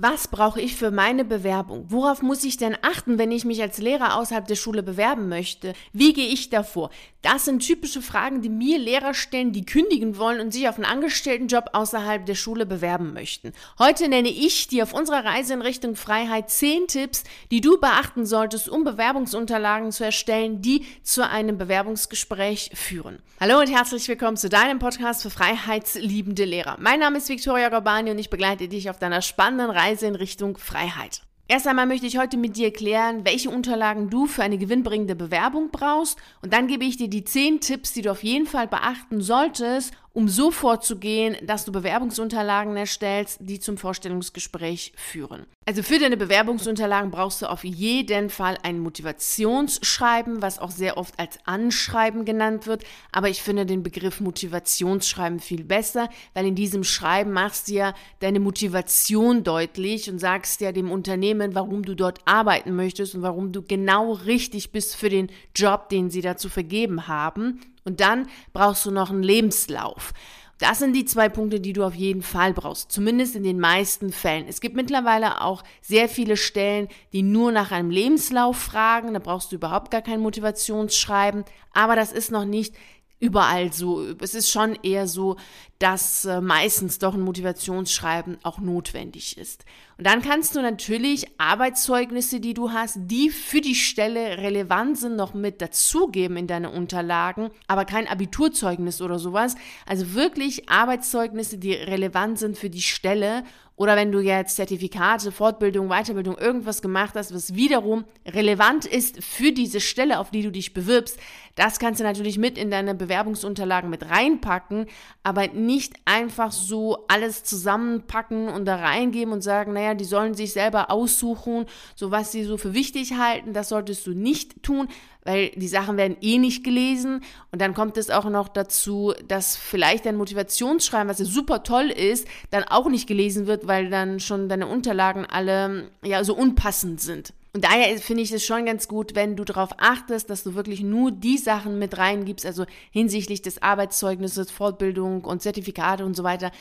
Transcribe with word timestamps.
Was 0.00 0.28
brauche 0.28 0.60
ich 0.60 0.76
für 0.76 0.92
meine 0.92 1.24
Bewerbung? 1.24 1.86
Worauf 1.88 2.22
muss 2.22 2.44
ich 2.44 2.56
denn 2.56 2.76
achten, 2.82 3.18
wenn 3.18 3.32
ich 3.32 3.44
mich 3.44 3.60
als 3.60 3.78
Lehrer 3.78 4.14
außerhalb 4.14 4.46
der 4.46 4.54
Schule 4.54 4.84
bewerben 4.84 5.28
möchte? 5.28 5.72
Wie 5.92 6.12
gehe 6.12 6.28
ich 6.28 6.50
davor? 6.50 6.90
Das 7.20 7.46
sind 7.46 7.66
typische 7.66 8.00
Fragen, 8.00 8.40
die 8.40 8.48
mir 8.48 8.78
Lehrer 8.78 9.12
stellen, 9.12 9.50
die 9.50 9.66
kündigen 9.66 10.16
wollen 10.16 10.40
und 10.40 10.52
sich 10.52 10.68
auf 10.68 10.76
einen 10.76 10.84
Angestelltenjob 10.84 11.70
außerhalb 11.72 12.24
der 12.26 12.36
Schule 12.36 12.64
bewerben 12.64 13.12
möchten. 13.12 13.52
Heute 13.80 14.08
nenne 14.08 14.28
ich 14.28 14.68
dir 14.68 14.84
auf 14.84 14.94
unserer 14.94 15.24
Reise 15.24 15.54
in 15.54 15.62
Richtung 15.62 15.96
Freiheit 15.96 16.48
zehn 16.48 16.86
Tipps, 16.86 17.24
die 17.50 17.60
du 17.60 17.80
beachten 17.80 18.24
solltest, 18.24 18.68
um 18.68 18.84
Bewerbungsunterlagen 18.84 19.90
zu 19.90 20.04
erstellen, 20.04 20.62
die 20.62 20.86
zu 21.02 21.28
einem 21.28 21.58
Bewerbungsgespräch 21.58 22.70
führen. 22.72 23.18
Hallo 23.40 23.58
und 23.58 23.68
herzlich 23.68 24.06
willkommen 24.06 24.36
zu 24.36 24.48
deinem 24.48 24.78
Podcast 24.78 25.22
für 25.22 25.30
freiheitsliebende 25.30 26.44
Lehrer. 26.44 26.76
Mein 26.78 27.00
Name 27.00 27.18
ist 27.18 27.28
Viktoria 27.28 27.68
Gorbani 27.68 28.12
und 28.12 28.18
ich 28.18 28.30
begleite 28.30 28.68
dich 28.68 28.90
auf 28.90 29.00
deiner 29.00 29.22
spannenden 29.22 29.70
Reise 29.70 29.87
Reise 29.88 30.06
in 30.06 30.16
Richtung 30.16 30.58
Freiheit. 30.58 31.22
Erst 31.50 31.66
einmal 31.66 31.86
möchte 31.86 32.06
ich 32.06 32.18
heute 32.18 32.36
mit 32.36 32.58
dir 32.58 32.66
erklären, 32.66 33.24
welche 33.24 33.48
Unterlagen 33.48 34.10
du 34.10 34.26
für 34.26 34.42
eine 34.42 34.58
gewinnbringende 34.58 35.16
Bewerbung 35.16 35.70
brauchst 35.70 36.18
und 36.42 36.52
dann 36.52 36.66
gebe 36.66 36.84
ich 36.84 36.98
dir 36.98 37.08
die 37.08 37.24
zehn 37.24 37.60
Tipps, 37.60 37.94
die 37.94 38.02
du 38.02 38.10
auf 38.10 38.22
jeden 38.22 38.46
Fall 38.46 38.68
beachten 38.68 39.22
solltest, 39.22 39.94
um 40.18 40.26
so 40.26 40.50
vorzugehen, 40.50 41.36
dass 41.44 41.64
du 41.64 41.70
Bewerbungsunterlagen 41.70 42.76
erstellst, 42.76 43.38
die 43.40 43.60
zum 43.60 43.76
Vorstellungsgespräch 43.78 44.92
führen. 44.96 45.46
Also 45.64 45.84
für 45.84 46.00
deine 46.00 46.16
Bewerbungsunterlagen 46.16 47.12
brauchst 47.12 47.40
du 47.40 47.46
auf 47.46 47.62
jeden 47.62 48.28
Fall 48.28 48.58
ein 48.64 48.80
Motivationsschreiben, 48.80 50.42
was 50.42 50.58
auch 50.58 50.72
sehr 50.72 50.96
oft 50.96 51.16
als 51.20 51.38
Anschreiben 51.44 52.24
genannt 52.24 52.66
wird. 52.66 52.82
Aber 53.12 53.28
ich 53.28 53.42
finde 53.42 53.64
den 53.64 53.84
Begriff 53.84 54.18
Motivationsschreiben 54.18 55.38
viel 55.38 55.62
besser, 55.62 56.08
weil 56.34 56.46
in 56.46 56.56
diesem 56.56 56.82
Schreiben 56.82 57.30
machst 57.30 57.68
du 57.68 57.74
ja 57.74 57.94
deine 58.18 58.40
Motivation 58.40 59.44
deutlich 59.44 60.10
und 60.10 60.18
sagst 60.18 60.60
ja 60.60 60.72
dem 60.72 60.90
Unternehmen, 60.90 61.54
warum 61.54 61.84
du 61.84 61.94
dort 61.94 62.18
arbeiten 62.24 62.74
möchtest 62.74 63.14
und 63.14 63.22
warum 63.22 63.52
du 63.52 63.62
genau 63.62 64.14
richtig 64.14 64.72
bist 64.72 64.96
für 64.96 65.10
den 65.10 65.30
Job, 65.54 65.90
den 65.90 66.10
sie 66.10 66.22
dazu 66.22 66.48
vergeben 66.48 67.06
haben. 67.06 67.60
Und 67.88 68.00
dann 68.00 68.28
brauchst 68.52 68.84
du 68.84 68.90
noch 68.90 69.10
einen 69.10 69.22
Lebenslauf. 69.22 70.12
Das 70.58 70.80
sind 70.80 70.92
die 70.92 71.06
zwei 71.06 71.30
Punkte, 71.30 71.58
die 71.58 71.72
du 71.72 71.84
auf 71.84 71.94
jeden 71.94 72.20
Fall 72.20 72.52
brauchst, 72.52 72.92
zumindest 72.92 73.34
in 73.34 73.44
den 73.44 73.60
meisten 73.60 74.12
Fällen. 74.12 74.46
Es 74.46 74.60
gibt 74.60 74.76
mittlerweile 74.76 75.40
auch 75.40 75.62
sehr 75.80 76.08
viele 76.08 76.36
Stellen, 76.36 76.88
die 77.14 77.22
nur 77.22 77.50
nach 77.50 77.70
einem 77.70 77.90
Lebenslauf 77.90 78.58
fragen. 78.58 79.14
Da 79.14 79.20
brauchst 79.20 79.52
du 79.52 79.56
überhaupt 79.56 79.90
gar 79.90 80.02
kein 80.02 80.20
Motivationsschreiben. 80.20 81.44
Aber 81.72 81.96
das 81.96 82.12
ist 82.12 82.30
noch 82.30 82.44
nicht 82.44 82.74
überall 83.20 83.72
so. 83.72 84.04
Es 84.20 84.34
ist 84.34 84.50
schon 84.50 84.76
eher 84.82 85.06
so, 85.06 85.36
dass 85.78 86.26
äh, 86.26 86.42
meistens 86.42 86.98
doch 86.98 87.14
ein 87.14 87.22
Motivationsschreiben 87.22 88.36
auch 88.42 88.58
notwendig 88.58 89.38
ist. 89.38 89.64
Und 89.98 90.06
dann 90.06 90.22
kannst 90.22 90.54
du 90.54 90.62
natürlich 90.62 91.26
Arbeitszeugnisse, 91.38 92.38
die 92.38 92.54
du 92.54 92.70
hast, 92.70 92.96
die 93.00 93.30
für 93.30 93.60
die 93.60 93.74
Stelle 93.74 94.38
relevant 94.38 94.96
sind, 94.96 95.16
noch 95.16 95.34
mit 95.34 95.60
dazugeben 95.60 96.36
in 96.36 96.46
deine 96.46 96.70
Unterlagen, 96.70 97.50
aber 97.66 97.84
kein 97.84 98.06
Abiturzeugnis 98.06 99.02
oder 99.02 99.18
sowas. 99.18 99.56
Also 99.86 100.14
wirklich 100.14 100.68
Arbeitszeugnisse, 100.68 101.58
die 101.58 101.72
relevant 101.72 102.38
sind 102.38 102.56
für 102.56 102.70
die 102.70 102.80
Stelle 102.80 103.42
oder 103.78 103.94
wenn 103.94 104.10
du 104.10 104.18
jetzt 104.18 104.56
Zertifikate, 104.56 105.30
Fortbildung, 105.30 105.88
Weiterbildung, 105.88 106.36
irgendwas 106.36 106.82
gemacht 106.82 107.14
hast, 107.14 107.32
was 107.32 107.54
wiederum 107.54 108.04
relevant 108.26 108.84
ist 108.84 109.22
für 109.22 109.52
diese 109.52 109.80
Stelle, 109.80 110.18
auf 110.18 110.32
die 110.32 110.42
du 110.42 110.50
dich 110.50 110.74
bewirbst, 110.74 111.16
das 111.54 111.78
kannst 111.78 112.00
du 112.00 112.04
natürlich 112.04 112.38
mit 112.38 112.58
in 112.58 112.72
deine 112.72 112.96
Bewerbungsunterlagen 112.96 113.88
mit 113.88 114.10
reinpacken, 114.10 114.86
aber 115.22 115.46
nicht 115.46 115.94
einfach 116.06 116.50
so 116.50 117.06
alles 117.06 117.44
zusammenpacken 117.44 118.48
und 118.48 118.64
da 118.64 118.76
reingeben 118.76 119.32
und 119.32 119.42
sagen, 119.42 119.74
naja, 119.74 119.87
die 119.94 120.04
sollen 120.04 120.34
sich 120.34 120.52
selber 120.52 120.90
aussuchen, 120.90 121.66
so 121.94 122.10
was 122.10 122.32
sie 122.32 122.44
so 122.44 122.56
für 122.56 122.74
wichtig 122.74 123.14
halten. 123.14 123.52
Das 123.52 123.68
solltest 123.68 124.06
du 124.06 124.12
nicht 124.12 124.62
tun, 124.62 124.88
weil 125.24 125.50
die 125.50 125.68
Sachen 125.68 125.96
werden 125.96 126.16
eh 126.20 126.38
nicht 126.38 126.64
gelesen. 126.64 127.22
Und 127.52 127.60
dann 127.60 127.74
kommt 127.74 127.96
es 127.96 128.10
auch 128.10 128.24
noch 128.24 128.48
dazu, 128.48 129.12
dass 129.26 129.56
vielleicht 129.56 130.06
dein 130.06 130.16
Motivationsschreiben, 130.16 131.08
was 131.08 131.18
ja 131.18 131.24
super 131.24 131.62
toll 131.62 131.90
ist, 131.90 132.26
dann 132.50 132.64
auch 132.64 132.88
nicht 132.88 133.06
gelesen 133.06 133.46
wird, 133.46 133.66
weil 133.66 133.90
dann 133.90 134.20
schon 134.20 134.48
deine 134.48 134.66
Unterlagen 134.66 135.26
alle 135.26 135.90
ja 136.02 136.24
so 136.24 136.34
unpassend 136.34 137.00
sind. 137.00 137.32
Und 137.54 137.64
daher 137.64 137.98
finde 137.98 138.22
ich 138.22 138.30
es 138.30 138.44
schon 138.44 138.66
ganz 138.66 138.88
gut, 138.88 139.14
wenn 139.14 139.34
du 139.34 139.44
darauf 139.44 139.70
achtest, 139.78 140.30
dass 140.30 140.44
du 140.44 140.54
wirklich 140.54 140.82
nur 140.82 141.10
die 141.10 141.38
Sachen 141.38 141.78
mit 141.78 141.98
reingibst, 141.98 142.46
also 142.46 142.66
hinsichtlich 142.90 143.42
des 143.42 143.62
Arbeitszeugnisses, 143.62 144.50
Fortbildung 144.50 145.24
und 145.24 145.42
Zertifikate 145.42 146.04
und 146.04 146.14
so 146.14 146.24
weiter, 146.24 146.52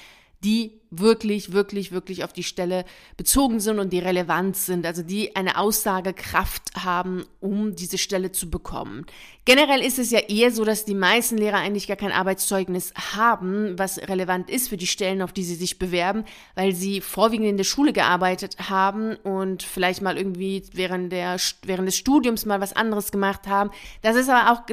die 0.43 0.79
wirklich, 0.89 1.51
wirklich, 1.51 1.91
wirklich 1.91 2.23
auf 2.23 2.33
die 2.33 2.43
Stelle 2.43 2.85
bezogen 3.17 3.59
sind 3.59 3.79
und 3.79 3.91
die 3.91 3.99
relevant 3.99 4.55
sind, 4.55 4.85
also 4.85 5.03
die 5.03 5.35
eine 5.35 5.57
Aussagekraft 5.57 6.83
haben, 6.83 7.25
um 7.39 7.75
diese 7.75 7.97
Stelle 7.97 8.31
zu 8.31 8.49
bekommen. 8.49 9.05
Generell 9.45 9.81
ist 9.81 9.97
es 9.97 10.11
ja 10.11 10.19
eher 10.19 10.51
so, 10.51 10.65
dass 10.65 10.83
die 10.83 10.93
meisten 10.93 11.37
Lehrer 11.37 11.57
eigentlich 11.57 11.87
gar 11.87 11.95
kein 11.95 12.11
Arbeitszeugnis 12.11 12.93
haben, 13.15 13.79
was 13.79 13.97
relevant 13.97 14.49
ist 14.49 14.67
für 14.67 14.75
die 14.75 14.87
Stellen, 14.87 15.21
auf 15.21 15.31
die 15.31 15.43
sie 15.43 15.55
sich 15.55 15.79
bewerben, 15.79 16.25
weil 16.55 16.75
sie 16.75 16.99
vorwiegend 16.99 17.47
in 17.47 17.57
der 17.57 17.63
Schule 17.63 17.93
gearbeitet 17.93 18.57
haben 18.69 19.15
und 19.15 19.63
vielleicht 19.63 20.01
mal 20.01 20.17
irgendwie 20.17 20.63
während, 20.73 21.13
der, 21.13 21.37
während 21.63 21.87
des 21.87 21.95
Studiums 21.95 22.45
mal 22.45 22.59
was 22.59 22.73
anderes 22.73 23.11
gemacht 23.11 23.47
haben. 23.47 23.71
Das 24.01 24.17
ist 24.17 24.29
aber 24.29 24.51
auch 24.51 24.65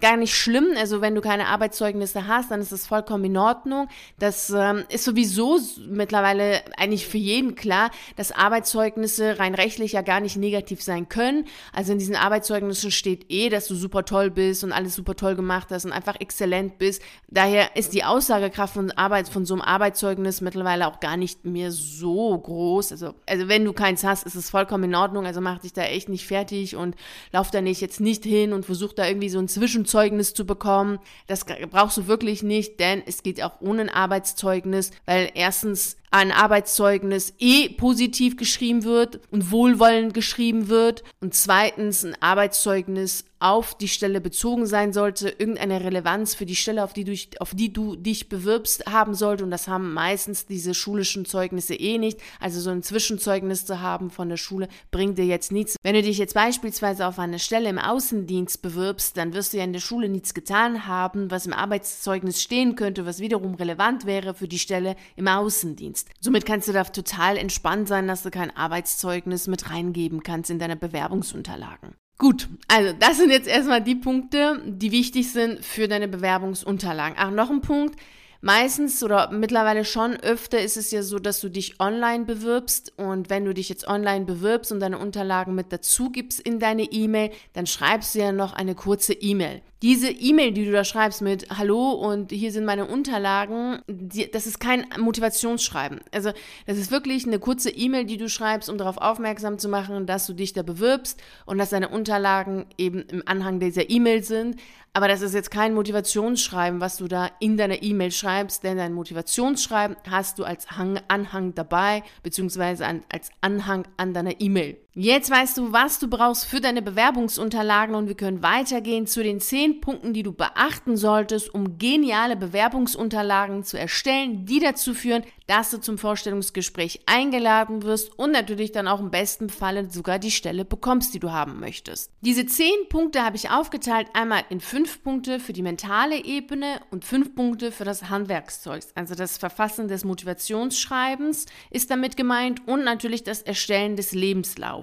gar 0.00 0.16
nicht 0.16 0.34
schlimm. 0.34 0.66
Also 0.76 1.00
wenn 1.00 1.14
du 1.14 1.20
keine 1.20 1.46
Arbeitszeugnisse 1.46 2.26
hast, 2.26 2.50
dann 2.50 2.60
ist 2.60 2.72
das 2.72 2.86
vollkommen 2.86 3.26
in 3.26 3.36
Ordnung. 3.36 3.88
Das 4.18 4.50
ähm, 4.50 4.84
ist 4.88 5.04
sowieso 5.04 5.55
mittlerweile 5.88 6.62
eigentlich 6.76 7.06
für 7.06 7.18
jeden 7.18 7.54
klar, 7.54 7.90
dass 8.16 8.32
Arbeitszeugnisse 8.32 9.38
rein 9.38 9.54
rechtlich 9.54 9.92
ja 9.92 10.02
gar 10.02 10.20
nicht 10.20 10.36
negativ 10.36 10.82
sein 10.82 11.08
können. 11.08 11.44
Also 11.72 11.92
in 11.92 11.98
diesen 11.98 12.16
Arbeitszeugnissen 12.16 12.90
steht 12.90 13.26
eh, 13.28 13.48
dass 13.48 13.66
du 13.66 13.74
super 13.74 14.04
toll 14.04 14.30
bist 14.30 14.64
und 14.64 14.72
alles 14.72 14.94
super 14.94 15.16
toll 15.16 15.36
gemacht 15.36 15.68
hast 15.70 15.84
und 15.84 15.92
einfach 15.92 16.20
exzellent 16.20 16.78
bist. 16.78 17.02
Daher 17.28 17.76
ist 17.76 17.92
die 17.92 18.04
Aussagekraft 18.04 18.74
von 18.74 18.90
Arbeit, 18.92 19.28
von 19.28 19.46
so 19.46 19.54
einem 19.54 19.62
Arbeitszeugnis 19.62 20.40
mittlerweile 20.40 20.86
auch 20.86 21.00
gar 21.00 21.16
nicht 21.16 21.44
mehr 21.44 21.72
so 21.72 22.38
groß. 22.38 22.92
Also, 22.92 23.14
also 23.26 23.48
wenn 23.48 23.64
du 23.64 23.72
keins 23.72 24.04
hast, 24.04 24.26
ist 24.26 24.34
es 24.34 24.50
vollkommen 24.50 24.84
in 24.84 24.94
Ordnung. 24.94 25.26
Also 25.26 25.40
mach 25.40 25.58
dich 25.58 25.72
da 25.72 25.82
echt 25.82 26.08
nicht 26.08 26.26
fertig 26.26 26.76
und 26.76 26.96
lauf 27.32 27.50
da 27.50 27.60
nicht 27.60 27.80
jetzt 27.80 28.00
nicht 28.00 28.24
hin 28.24 28.52
und 28.52 28.64
versuch 28.64 28.92
da 28.92 29.06
irgendwie 29.06 29.28
so 29.28 29.38
ein 29.38 29.48
Zwischenzeugnis 29.48 30.34
zu 30.34 30.46
bekommen. 30.46 30.98
Das 31.26 31.44
brauchst 31.70 31.96
du 31.96 32.06
wirklich 32.06 32.42
nicht, 32.42 32.80
denn 32.80 33.02
es 33.06 33.22
geht 33.22 33.42
auch 33.42 33.60
ohne 33.60 33.82
ein 33.82 33.90
Arbeitszeugnis, 33.90 34.90
weil 35.04 35.30
er 35.34 35.45
erstens 35.46 35.96
ein 36.10 36.32
Arbeitszeugnis 36.32 37.34
eh 37.38 37.68
positiv 37.68 38.36
geschrieben 38.36 38.84
wird 38.84 39.20
und 39.30 39.50
wohlwollend 39.50 40.14
geschrieben 40.14 40.68
wird 40.68 41.02
und 41.20 41.34
zweitens 41.34 42.04
ein 42.04 42.16
Arbeitszeugnis 42.20 43.24
auf 43.38 43.76
die 43.76 43.88
Stelle 43.88 44.20
bezogen 44.20 44.66
sein 44.66 44.92
sollte, 44.92 45.28
irgendeine 45.28 45.84
Relevanz 45.84 46.34
für 46.34 46.46
die 46.46 46.56
Stelle, 46.56 46.82
auf 46.82 46.94
die, 46.94 47.04
du, 47.04 47.14
auf 47.38 47.54
die 47.54 47.72
du 47.72 47.94
dich 47.94 48.28
bewirbst, 48.28 48.86
haben 48.86 49.14
sollte. 49.14 49.44
Und 49.44 49.50
das 49.50 49.68
haben 49.68 49.92
meistens 49.92 50.46
diese 50.46 50.74
schulischen 50.74 51.26
Zeugnisse 51.26 51.74
eh 51.74 51.98
nicht. 51.98 52.18
Also 52.40 52.60
so 52.60 52.70
ein 52.70 52.82
Zwischenzeugnis 52.82 53.66
zu 53.66 53.80
haben 53.80 54.10
von 54.10 54.30
der 54.30 54.38
Schule 54.38 54.68
bringt 54.90 55.18
dir 55.18 55.26
jetzt 55.26 55.52
nichts. 55.52 55.76
Wenn 55.82 55.94
du 55.94 56.02
dich 56.02 56.16
jetzt 56.16 56.34
beispielsweise 56.34 57.06
auf 57.06 57.18
eine 57.18 57.38
Stelle 57.38 57.68
im 57.68 57.78
Außendienst 57.78 58.62
bewirbst, 58.62 59.16
dann 59.18 59.34
wirst 59.34 59.52
du 59.52 59.58
ja 59.58 59.64
in 59.64 59.74
der 59.74 59.80
Schule 59.80 60.08
nichts 60.08 60.32
getan 60.32 60.86
haben, 60.86 61.30
was 61.30 61.46
im 61.46 61.52
Arbeitszeugnis 61.52 62.42
stehen 62.42 62.74
könnte, 62.74 63.04
was 63.04 63.20
wiederum 63.20 63.54
relevant 63.54 64.06
wäre 64.06 64.32
für 64.32 64.48
die 64.48 64.58
Stelle 64.58 64.96
im 65.14 65.28
Außendienst. 65.28 65.95
Somit 66.20 66.46
kannst 66.46 66.68
du 66.68 66.72
da 66.72 66.84
total 66.84 67.36
entspannt 67.36 67.88
sein, 67.88 68.08
dass 68.08 68.22
du 68.22 68.30
kein 68.30 68.54
Arbeitszeugnis 68.54 69.46
mit 69.46 69.70
reingeben 69.70 70.22
kannst 70.22 70.50
in 70.50 70.58
deine 70.58 70.76
Bewerbungsunterlagen. 70.76 71.94
Gut, 72.18 72.48
also 72.68 72.94
das 72.98 73.18
sind 73.18 73.30
jetzt 73.30 73.46
erstmal 73.46 73.82
die 73.82 73.94
Punkte, 73.94 74.62
die 74.66 74.90
wichtig 74.90 75.30
sind 75.32 75.64
für 75.64 75.86
deine 75.86 76.08
Bewerbungsunterlagen. 76.08 77.16
Ach, 77.18 77.30
noch 77.30 77.50
ein 77.50 77.60
Punkt. 77.60 77.98
Meistens 78.40 79.02
oder 79.02 79.30
mittlerweile 79.30 79.84
schon 79.84 80.16
öfter 80.16 80.60
ist 80.60 80.76
es 80.76 80.90
ja 80.90 81.02
so, 81.02 81.18
dass 81.18 81.40
du 81.40 81.48
dich 81.48 81.80
online 81.80 82.24
bewirbst 82.24 82.92
und 82.96 83.30
wenn 83.30 83.44
du 83.44 83.54
dich 83.54 83.68
jetzt 83.68 83.88
online 83.88 84.24
bewirbst 84.24 84.72
und 84.72 84.80
deine 84.80 84.98
Unterlagen 84.98 85.54
mit 85.54 85.72
dazu 85.72 86.10
gibst 86.10 86.40
in 86.40 86.58
deine 86.58 86.84
E-Mail, 86.84 87.30
dann 87.54 87.66
schreibst 87.66 88.14
du 88.14 88.20
ja 88.20 88.32
noch 88.32 88.52
eine 88.52 88.74
kurze 88.74 89.14
E-Mail. 89.14 89.62
Diese 89.82 90.10
E-Mail, 90.10 90.52
die 90.52 90.64
du 90.64 90.72
da 90.72 90.84
schreibst 90.84 91.20
mit 91.20 91.50
Hallo 91.50 91.92
und 91.92 92.32
hier 92.32 92.50
sind 92.50 92.64
meine 92.64 92.86
Unterlagen, 92.86 93.80
die, 93.86 94.30
das 94.30 94.46
ist 94.46 94.58
kein 94.58 94.86
Motivationsschreiben. 94.98 96.00
Also 96.12 96.32
das 96.66 96.78
ist 96.78 96.90
wirklich 96.90 97.26
eine 97.26 97.38
kurze 97.38 97.70
E-Mail, 97.70 98.06
die 98.06 98.16
du 98.16 98.28
schreibst, 98.28 98.70
um 98.70 98.78
darauf 98.78 98.96
aufmerksam 98.96 99.58
zu 99.58 99.68
machen, 99.68 100.06
dass 100.06 100.26
du 100.26 100.32
dich 100.32 100.54
da 100.54 100.62
bewirbst 100.62 101.20
und 101.44 101.58
dass 101.58 101.70
deine 101.70 101.90
Unterlagen 101.90 102.66
eben 102.78 103.02
im 103.02 103.22
Anhang 103.26 103.60
dieser 103.60 103.90
E-Mail 103.90 104.22
sind. 104.22 104.56
Aber 104.94 105.08
das 105.08 105.20
ist 105.20 105.34
jetzt 105.34 105.50
kein 105.50 105.74
Motivationsschreiben, 105.74 106.80
was 106.80 106.96
du 106.96 107.06
da 107.06 107.30
in 107.38 107.58
deiner 107.58 107.82
E-Mail 107.82 108.12
schreibst, 108.12 108.25
denn 108.60 108.76
dein 108.76 108.92
Motivationsschreiben 108.92 109.96
hast 110.08 110.38
du 110.38 110.44
als 110.44 110.70
Hang, 110.72 111.00
Anhang 111.08 111.54
dabei, 111.54 112.02
beziehungsweise 112.22 112.86
als 112.86 113.30
Anhang 113.40 113.86
an 113.96 114.14
deiner 114.14 114.40
E-Mail. 114.40 114.85
Jetzt 114.98 115.30
weißt 115.30 115.58
du, 115.58 115.74
was 115.74 115.98
du 115.98 116.08
brauchst 116.08 116.46
für 116.46 116.62
deine 116.62 116.80
Bewerbungsunterlagen 116.80 117.94
und 117.94 118.08
wir 118.08 118.14
können 118.14 118.42
weitergehen 118.42 119.06
zu 119.06 119.22
den 119.22 119.40
zehn 119.40 119.82
Punkten, 119.82 120.14
die 120.14 120.22
du 120.22 120.32
beachten 120.32 120.96
solltest, 120.96 121.52
um 121.52 121.76
geniale 121.76 122.34
Bewerbungsunterlagen 122.34 123.62
zu 123.62 123.78
erstellen, 123.78 124.46
die 124.46 124.58
dazu 124.58 124.94
führen, 124.94 125.22
dass 125.46 125.70
du 125.70 125.82
zum 125.82 125.98
Vorstellungsgespräch 125.98 127.02
eingeladen 127.04 127.82
wirst 127.82 128.18
und 128.18 128.32
natürlich 128.32 128.72
dann 128.72 128.88
auch 128.88 129.00
im 129.00 129.10
besten 129.10 129.50
Falle 129.50 129.90
sogar 129.90 130.18
die 130.18 130.30
Stelle 130.30 130.64
bekommst, 130.64 131.12
die 131.12 131.20
du 131.20 131.30
haben 131.30 131.60
möchtest. 131.60 132.10
Diese 132.22 132.46
zehn 132.46 132.88
Punkte 132.88 133.22
habe 133.22 133.36
ich 133.36 133.50
aufgeteilt 133.50 134.08
einmal 134.14 134.44
in 134.48 134.60
fünf 134.60 135.02
Punkte 135.02 135.40
für 135.40 135.52
die 135.52 135.62
mentale 135.62 136.24
Ebene 136.24 136.80
und 136.90 137.04
fünf 137.04 137.34
Punkte 137.34 137.70
für 137.70 137.84
das 137.84 138.08
Handwerkszeug. 138.08 138.82
Also 138.94 139.14
das 139.14 139.36
Verfassen 139.36 139.88
des 139.88 140.04
Motivationsschreibens 140.06 141.44
ist 141.70 141.90
damit 141.90 142.16
gemeint 142.16 142.66
und 142.66 142.82
natürlich 142.82 143.24
das 143.24 143.42
Erstellen 143.42 143.96
des 143.96 144.12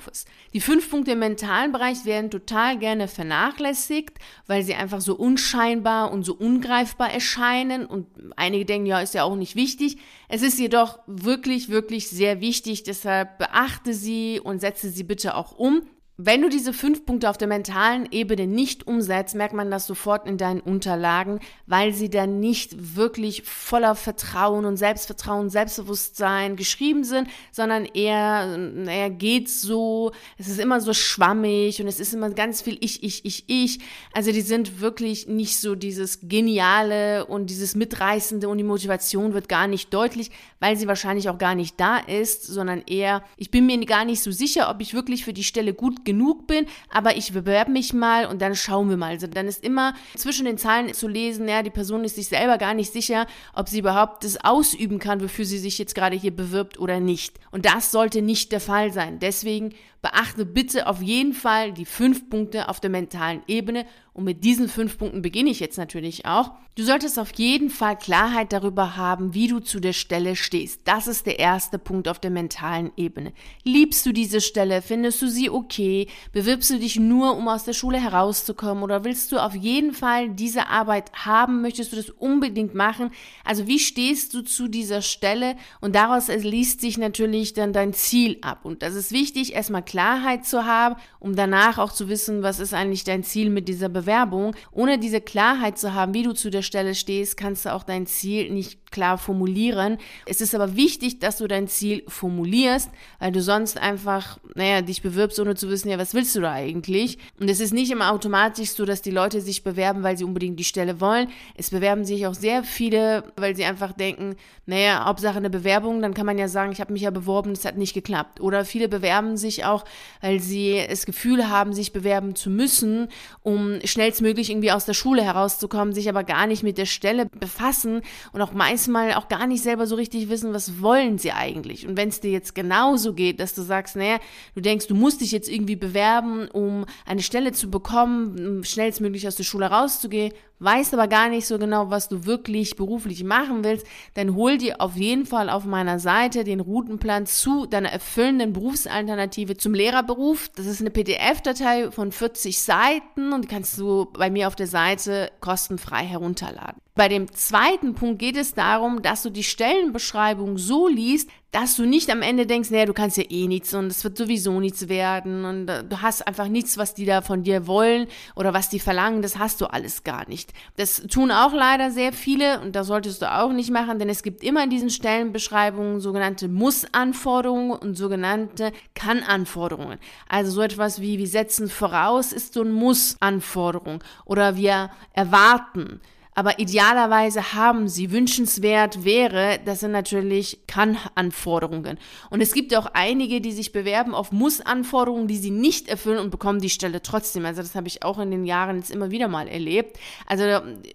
Lebenslaufes. 0.04 0.26
Die 0.54 0.62
fünf 0.62 0.90
Punkte 0.90 1.12
im 1.12 1.20
mentalen 1.20 1.72
Bereich 1.72 2.06
werden 2.06 2.30
total 2.30 2.78
gerne 2.78 3.08
vernachlässigt, 3.08 4.18
weil 4.48 4.64
sie 4.64 4.76
einfach 4.76 5.02
so 5.02 5.16
unscheinbar 5.16 6.12
und 6.12 6.24
so 6.24 6.34
ungreifbar 6.34 7.12
erscheinen 7.12 7.86
und 7.86 8.08
einige 8.36 8.66
denken, 8.66 8.88
ja, 8.88 9.00
ist 9.00 9.14
ja 9.14 9.24
auch 9.24 9.36
nicht 9.36 9.56
wichtig. 9.56 9.98
Es 10.28 10.42
ist 10.42 10.60
jedoch 10.60 11.00
wirklich, 11.08 11.70
wirklich 11.70 12.10
sehr 12.10 12.42
wichtig, 12.42 12.84
deshalb 12.84 13.38
beachte 13.38 13.94
sie 13.94 14.40
und 14.44 14.60
setze 14.60 14.90
sie 14.90 15.04
bitte 15.04 15.36
auch 15.36 15.58
um. 15.58 15.84
Wenn 16.18 16.44
du 16.44 16.50
diese 16.50 16.74
fünf 16.74 17.08
Punkte 17.08 17.28
auf 17.28 17.40
der 17.40 17.48
mentalen 17.48 18.08
Ebene 18.12 18.46
nicht 18.46 18.86
umsetzt, 18.86 19.34
merkt 19.34 19.56
man 19.56 19.72
das 19.72 19.88
sofort 19.88 20.28
in 20.28 20.38
deinen 20.38 20.60
Unterlagen, 20.60 21.40
weil 21.66 21.92
sie 21.92 22.08
dann 22.08 22.40
nicht 22.40 22.96
wirklich 22.96 23.42
voller 23.42 23.96
Vertrauen 23.96 24.66
und 24.66 24.78
Selbstvertrauen, 24.78 25.50
Selbstbewusstsein 25.50 26.56
geschrieben 26.56 27.04
sind, 27.04 27.30
sondern 27.52 27.86
eher, 27.86 28.58
naja, 28.58 29.10
geht 29.10 29.50
so, 29.50 30.12
es 30.38 30.48
ist 30.48 30.60
immer 30.60 30.82
so 30.82 30.94
schwammig 30.94 31.82
und 31.82 31.88
es 31.88 32.00
ist 32.00 32.14
immer 32.14 32.30
ganz 32.30 32.62
viel 32.62 32.78
ich, 32.80 33.02
ich, 33.02 33.26
ich, 33.26 33.46
ich. 33.48 33.80
Also 34.14 34.32
die 34.32 34.42
sind 34.42 34.82
wirklich 34.82 35.28
nicht 35.28 35.58
so 35.58 35.74
dieses 35.74 36.20
Geniale 36.22 37.26
und 37.26 37.50
dieses 37.50 37.74
Mitreißende 37.74 38.48
und 38.50 38.60
die 38.60 38.64
Motivation 38.64 39.34
wird 39.34 39.50
gar 39.50 39.66
nicht 39.66 39.92
deutlich, 39.92 40.30
weil 40.60 40.78
sie 40.78 40.88
wahrscheinlich 40.88 41.28
auch 41.30 41.40
gar 41.40 41.56
nicht 41.56 41.80
da 41.80 41.98
ist, 41.98 42.46
sondern 42.46 42.84
eher, 42.86 43.24
ich 43.36 43.50
bin 43.50 43.66
mir 43.66 43.84
gar 43.88 44.06
nicht 44.06 44.22
so 44.22 44.30
sicher, 44.30 44.70
ob 44.70 44.80
ich 44.80 44.94
wirklich 44.94 45.26
für 45.26 45.34
die 45.34 45.44
Stelle 45.44 45.74
gut 45.74 46.03
genug 46.06 46.48
bin, 46.48 46.66
aber 46.90 47.16
ich 47.16 47.34
bewerbe 47.34 47.72
mich 47.72 47.94
mal 47.94 48.26
und 48.26 48.42
dann 48.42 48.56
schauen 48.56 48.90
wir 48.90 48.98
mal. 48.98 49.12
Also 49.12 49.28
dann 49.28 49.48
ist 49.48 49.64
immer 49.64 49.94
zwischen 50.16 50.46
den 50.46 50.58
Zahlen 50.58 50.94
zu 50.94 51.08
lesen, 51.08 51.48
ja, 51.48 51.64
die 51.64 51.70
Person 51.70 52.04
ist 52.04 52.16
sich 52.16 52.28
selber 52.28 52.58
gar 52.58 52.74
nicht 52.74 52.92
sicher, 52.92 53.28
ob 53.54 53.70
sie 53.70 53.80
überhaupt 53.80 54.24
das 54.24 54.44
ausüben 54.44 55.00
kann, 55.00 55.22
wofür 55.22 55.46
sie 55.46 55.58
sich 55.58 55.78
jetzt 55.78 55.96
gerade 55.96 56.16
hier 56.16 56.36
bewirbt 56.36 56.80
oder 56.80 57.00
nicht. 57.00 57.40
Und 57.52 57.66
das 57.66 57.92
sollte 57.92 58.22
nicht 58.22 58.52
der 58.52 58.60
Fall 58.60 58.92
sein. 58.92 59.20
Deswegen 59.20 59.74
beachte 60.04 60.46
bitte 60.46 60.86
auf 60.86 61.02
jeden 61.02 61.34
Fall 61.34 61.72
die 61.72 61.86
fünf 61.86 62.30
Punkte 62.30 62.68
auf 62.70 62.80
der 62.80 62.92
mentalen 62.92 63.42
Ebene. 63.48 63.86
Und 64.14 64.26
mit 64.26 64.44
diesen 64.44 64.70
fünf 64.70 65.00
Punkten 65.00 65.24
beginne 65.24 65.50
ich 65.50 65.60
jetzt 65.60 65.78
natürlich 65.78 66.28
auch. 66.28 66.52
Du 66.76 66.84
solltest 66.84 67.18
auf 67.18 67.32
jeden 67.34 67.70
Fall 67.70 67.98
Klarheit 67.98 68.52
darüber 68.54 68.96
haben, 68.96 69.34
wie 69.34 69.48
du 69.48 69.60
zu 69.60 69.80
der 69.80 69.94
Stelle 69.94 70.36
stehst. 70.36 70.82
Das 70.86 71.08
ist 71.08 71.26
der 71.26 71.40
erste 71.40 71.80
Punkt 71.80 72.08
auf 72.08 72.20
der 72.20 72.30
mentalen 72.30 72.92
Ebene. 72.96 73.32
Liebst 73.64 74.06
du 74.06 74.12
diese 74.12 74.42
Stelle? 74.42 74.82
Findest 74.82 75.22
du 75.22 75.28
sie 75.28 75.50
okay? 75.50 76.08
Bewirbst 76.32 76.70
du 76.70 76.80
dich 76.80 76.98
nur, 76.98 77.36
um 77.36 77.48
aus 77.48 77.64
der 77.64 77.74
Schule 77.74 78.00
herauszukommen? 78.00 78.84
Oder 78.84 79.04
willst 79.04 79.32
du 79.32 79.38
auf 79.38 79.56
jeden 79.56 79.94
Fall 79.94 80.30
diese 80.30 80.68
Arbeit 80.68 81.12
haben? 81.14 81.62
Möchtest 81.62 81.92
du 81.92 81.96
das 81.96 82.10
unbedingt 82.10 82.76
machen? 82.76 83.12
Also 83.44 83.68
wie 83.68 83.80
stehst 83.80 84.34
du 84.34 84.42
zu 84.42 84.68
dieser 84.68 85.02
Stelle? 85.02 85.56
Und 85.80 85.96
daraus 85.96 86.28
liest 86.28 86.82
sich 86.82 86.98
natürlich 87.00 87.54
dann 87.54 87.74
dein 87.74 87.94
Ziel 87.94 88.38
ab. 88.42 88.62
Und 88.64 88.82
das 88.82 88.96
ist 88.96 89.12
wichtig, 89.12 89.54
erstmal 89.54 89.84
Klarheit 89.94 90.44
zu 90.44 90.66
haben, 90.66 90.96
um 91.20 91.36
danach 91.36 91.78
auch 91.78 91.92
zu 91.92 92.10
wissen, 92.10 92.42
was 92.42 92.60
ist 92.60 92.74
eigentlich 92.74 93.04
dein 93.04 93.22
Ziel 93.22 93.52
mit 93.52 93.68
dieser 93.68 93.90
Bewerbung. 93.90 94.56
Ohne 94.72 94.98
diese 94.98 95.22
Klarheit 95.22 95.78
zu 95.78 95.94
haben, 95.94 96.16
wie 96.16 96.24
du 96.24 96.34
zu 96.34 96.50
der 96.50 96.64
Stelle 96.64 96.96
stehst, 96.96 97.38
kannst 97.38 97.66
du 97.66 97.74
auch 97.74 97.84
dein 97.84 98.08
Ziel 98.08 98.50
nicht 98.52 98.83
klar 98.94 99.18
formulieren. 99.18 99.98
Es 100.26 100.40
ist 100.40 100.56
aber 100.56 100.76
wichtig, 100.78 101.20
dass 101.20 101.38
du 101.38 101.48
dein 101.48 101.68
Ziel 101.68 102.04
formulierst, 102.08 102.90
weil 103.20 103.32
du 103.32 103.42
sonst 103.42 103.78
einfach, 103.78 104.40
naja, 104.56 104.82
dich 104.82 105.02
bewirbst, 105.02 105.40
ohne 105.40 105.56
zu 105.56 105.70
wissen, 105.70 105.90
ja, 105.90 106.00
was 106.00 106.14
willst 106.14 106.36
du 106.36 106.42
da 106.42 106.54
eigentlich? 106.54 107.18
Und 107.40 107.50
es 107.50 107.60
ist 107.60 107.74
nicht 107.74 107.92
immer 107.92 108.12
automatisch 108.12 108.70
so, 108.70 108.86
dass 108.86 109.02
die 109.02 109.12
Leute 109.12 109.42
sich 109.42 109.64
bewerben, 109.64 110.04
weil 110.04 110.18
sie 110.18 110.24
unbedingt 110.24 110.60
die 110.60 110.64
Stelle 110.64 111.02
wollen. 111.02 111.28
Es 111.56 111.72
bewerben 111.72 112.06
sich 112.06 112.26
auch 112.28 112.34
sehr 112.34 112.64
viele, 112.64 113.26
weil 113.36 113.56
sie 113.56 113.66
einfach 113.66 113.92
denken, 113.92 114.36
naja, 114.66 115.06
Hauptsache 115.06 115.38
eine 115.38 115.50
Bewerbung, 115.50 116.02
dann 116.02 116.14
kann 116.14 116.26
man 116.26 116.38
ja 116.38 116.48
sagen, 116.48 116.72
ich 116.72 116.80
habe 116.80 116.94
mich 116.94 117.02
ja 117.02 117.12
beworben, 117.12 117.52
es 117.52 117.66
hat 117.66 117.78
nicht 117.78 117.94
geklappt. 117.94 118.40
Oder 118.40 118.64
viele 118.64 118.88
bewerben 118.88 119.36
sich 119.36 119.66
auch 119.66 119.84
weil 120.22 120.40
sie 120.40 120.84
das 120.90 121.06
Gefühl 121.06 121.50
haben, 121.50 121.74
sich 121.74 121.92
bewerben 121.92 122.36
zu 122.36 122.50
müssen, 122.50 123.10
um 123.42 123.80
schnellstmöglich 123.84 124.50
irgendwie 124.50 124.72
aus 124.72 124.86
der 124.86 124.94
Schule 124.94 125.24
herauszukommen, 125.24 125.94
sich 125.94 126.10
aber 126.10 126.24
gar 126.24 126.48
nicht 126.48 126.64
mit 126.64 126.78
der 126.78 126.86
Stelle 126.86 127.26
befassen 127.26 128.02
und 128.32 128.42
auch 128.42 128.54
manchmal 128.88 129.18
auch 129.18 129.28
gar 129.28 129.48
nicht 129.48 129.64
selber 129.64 129.88
so 129.88 129.96
richtig 129.96 130.30
wissen, 130.30 130.54
was 130.54 130.82
wollen 130.82 131.18
sie 131.18 131.32
eigentlich. 131.32 131.88
Und 131.88 131.98
wenn 131.98 132.10
es 132.10 132.20
dir 132.20 132.32
jetzt 132.32 132.56
genauso 132.56 133.14
geht, 133.14 133.40
dass 133.40 133.56
du 133.56 133.62
sagst, 133.62 133.96
naja, 133.96 134.20
du 134.56 134.62
denkst, 134.62 134.88
du 134.88 134.96
musst 134.96 135.22
dich 135.22 135.32
jetzt 135.32 135.50
irgendwie 135.50 135.76
bewerben, 135.76 136.48
um 136.50 136.86
eine 137.06 137.22
Stelle 137.22 137.52
zu 137.52 137.70
bekommen, 137.70 138.64
schnellstmöglich 138.64 139.28
aus 139.28 139.36
der 139.36 139.44
Schule 139.44 139.68
rauszugehen, 139.68 140.34
weißt 140.60 140.94
aber 140.94 141.08
gar 141.08 141.30
nicht 141.30 141.46
so 141.46 141.60
genau, 141.60 141.90
was 141.90 142.08
du 142.08 142.26
wirklich 142.26 142.76
beruflich 142.76 143.24
machen 143.24 143.64
willst, 143.64 143.86
dann 144.14 144.36
hol 144.36 144.58
dir 144.58 144.80
auf 144.80 144.96
jeden 144.96 145.26
Fall 145.26 145.50
auf 145.50 145.66
meiner 145.66 146.00
Seite 146.00 146.44
den 146.44 146.60
Routenplan 146.60 147.26
zu 147.26 147.66
deiner 147.66 147.90
erfüllenden 147.90 148.54
Berufsalternative 148.54 149.58
zum 149.58 149.74
Lehrerberuf. 149.74 150.50
Das 150.56 150.66
ist 150.66 150.82
eine 150.82 150.92
PDF-Datei 150.92 151.92
von 151.92 152.12
40 152.12 152.60
Seiten 152.60 153.34
und 153.34 153.44
die 153.44 153.48
kannst 153.48 153.78
du 153.78 154.06
bei 154.14 154.30
mir 154.30 154.48
auf 154.48 154.56
der 154.56 154.68
Seite 154.68 155.32
kostenfrei 155.42 156.06
herunterladen. 156.06 156.82
Bei 156.96 157.08
dem 157.10 157.32
zweiten 157.34 157.96
Punkt 157.96 158.20
geht 158.20 158.38
es 158.38 158.54
darum, 158.54 159.02
dass 159.02 159.24
du 159.24 159.32
die 159.32 159.44
Stellenbeschreibung 159.44 160.60
so 160.60 160.88
liest, 160.88 161.28
dass 161.54 161.76
du 161.76 161.86
nicht 161.86 162.10
am 162.10 162.24
Ende 162.24 162.48
denkst, 162.48 162.72
naja, 162.72 162.88
du 162.88 162.94
kannst 162.94 163.16
ja 163.16 163.24
eh 163.30 163.48
nichts 163.48 163.76
und 163.76 163.86
es 163.86 164.04
wird 164.04 164.18
sowieso 164.18 164.60
nichts 164.60 164.90
werden 164.90 165.46
und 165.46 165.70
äh, 165.70 165.84
du 165.84 166.02
hast 166.02 166.28
einfach 166.28 166.48
nichts, 166.48 166.80
was 166.80 166.96
die 166.96 167.06
da 167.06 167.22
von 167.22 167.44
dir 167.44 167.68
wollen 167.68 168.08
oder 168.36 168.54
was 168.56 168.70
die 168.70 168.80
verlangen, 168.80 169.22
das 169.22 169.38
hast 169.38 169.62
du 169.62 169.68
alles 169.68 170.04
gar 170.04 170.28
nicht. 170.28 170.52
Das 170.78 171.04
tun 171.04 171.32
auch 171.32 171.54
leider 171.54 171.92
sehr 171.92 172.12
viele 172.12 172.60
und 172.60 172.76
das 172.76 172.88
solltest 172.88 173.22
du 173.22 173.32
auch 173.32 173.54
nicht 173.54 173.70
machen, 173.70 174.00
denn 174.00 174.10
es 174.10 174.24
gibt 174.24 174.44
immer 174.44 174.64
in 174.64 174.72
diesen 174.72 174.90
Stellenbeschreibungen 174.90 176.00
sogenannte 176.00 176.48
Muss-Anforderungen 176.48 177.72
und 177.72 177.96
sogenannte 177.96 178.72
Kann-Anforderungen. 178.96 180.00
Also 180.28 180.50
so 180.52 180.62
etwas 180.62 181.02
wie 181.02 181.20
wir 181.20 181.28
setzen 181.28 181.70
voraus 181.70 182.34
ist 182.34 182.56
so 182.56 182.64
ein 182.64 182.72
Muss-Anforderung 182.72 184.04
oder 184.26 184.58
wir 184.58 184.90
erwarten 185.14 186.02
aber 186.36 186.60
idealerweise 186.60 187.54
haben 187.54 187.88
sie, 187.88 188.12
wünschenswert 188.12 189.04
wäre, 189.04 189.60
das 189.66 189.82
sind 189.82 189.92
natürlich 189.92 190.60
Kann-Anforderungen. 190.68 191.98
Und 192.30 192.42
es 192.42 192.54
gibt 192.54 192.76
auch 192.76 192.88
einige, 192.94 193.42
die 193.42 193.52
sich 193.52 193.72
bewerben 193.72 194.16
auf 194.16 194.32
Muss-Anforderungen, 194.32 195.28
die 195.28 195.38
sie 195.38 195.52
nicht 195.52 195.88
erfüllen 195.88 196.20
und 196.20 196.32
bekommen 196.32 196.60
die 196.60 196.70
Stelle 196.70 197.02
trotzdem. 197.02 197.46
Also 197.46 197.62
das 197.62 197.76
habe 197.76 197.88
ich 197.88 198.04
auch 198.04 198.20
in 198.20 198.32
den 198.32 198.46
Jahren 198.46 198.78
jetzt 198.78 198.92
immer 198.92 199.12
wieder 199.12 199.28
mal 199.28 199.48
erlebt. 199.48 200.00
Also 200.26 200.44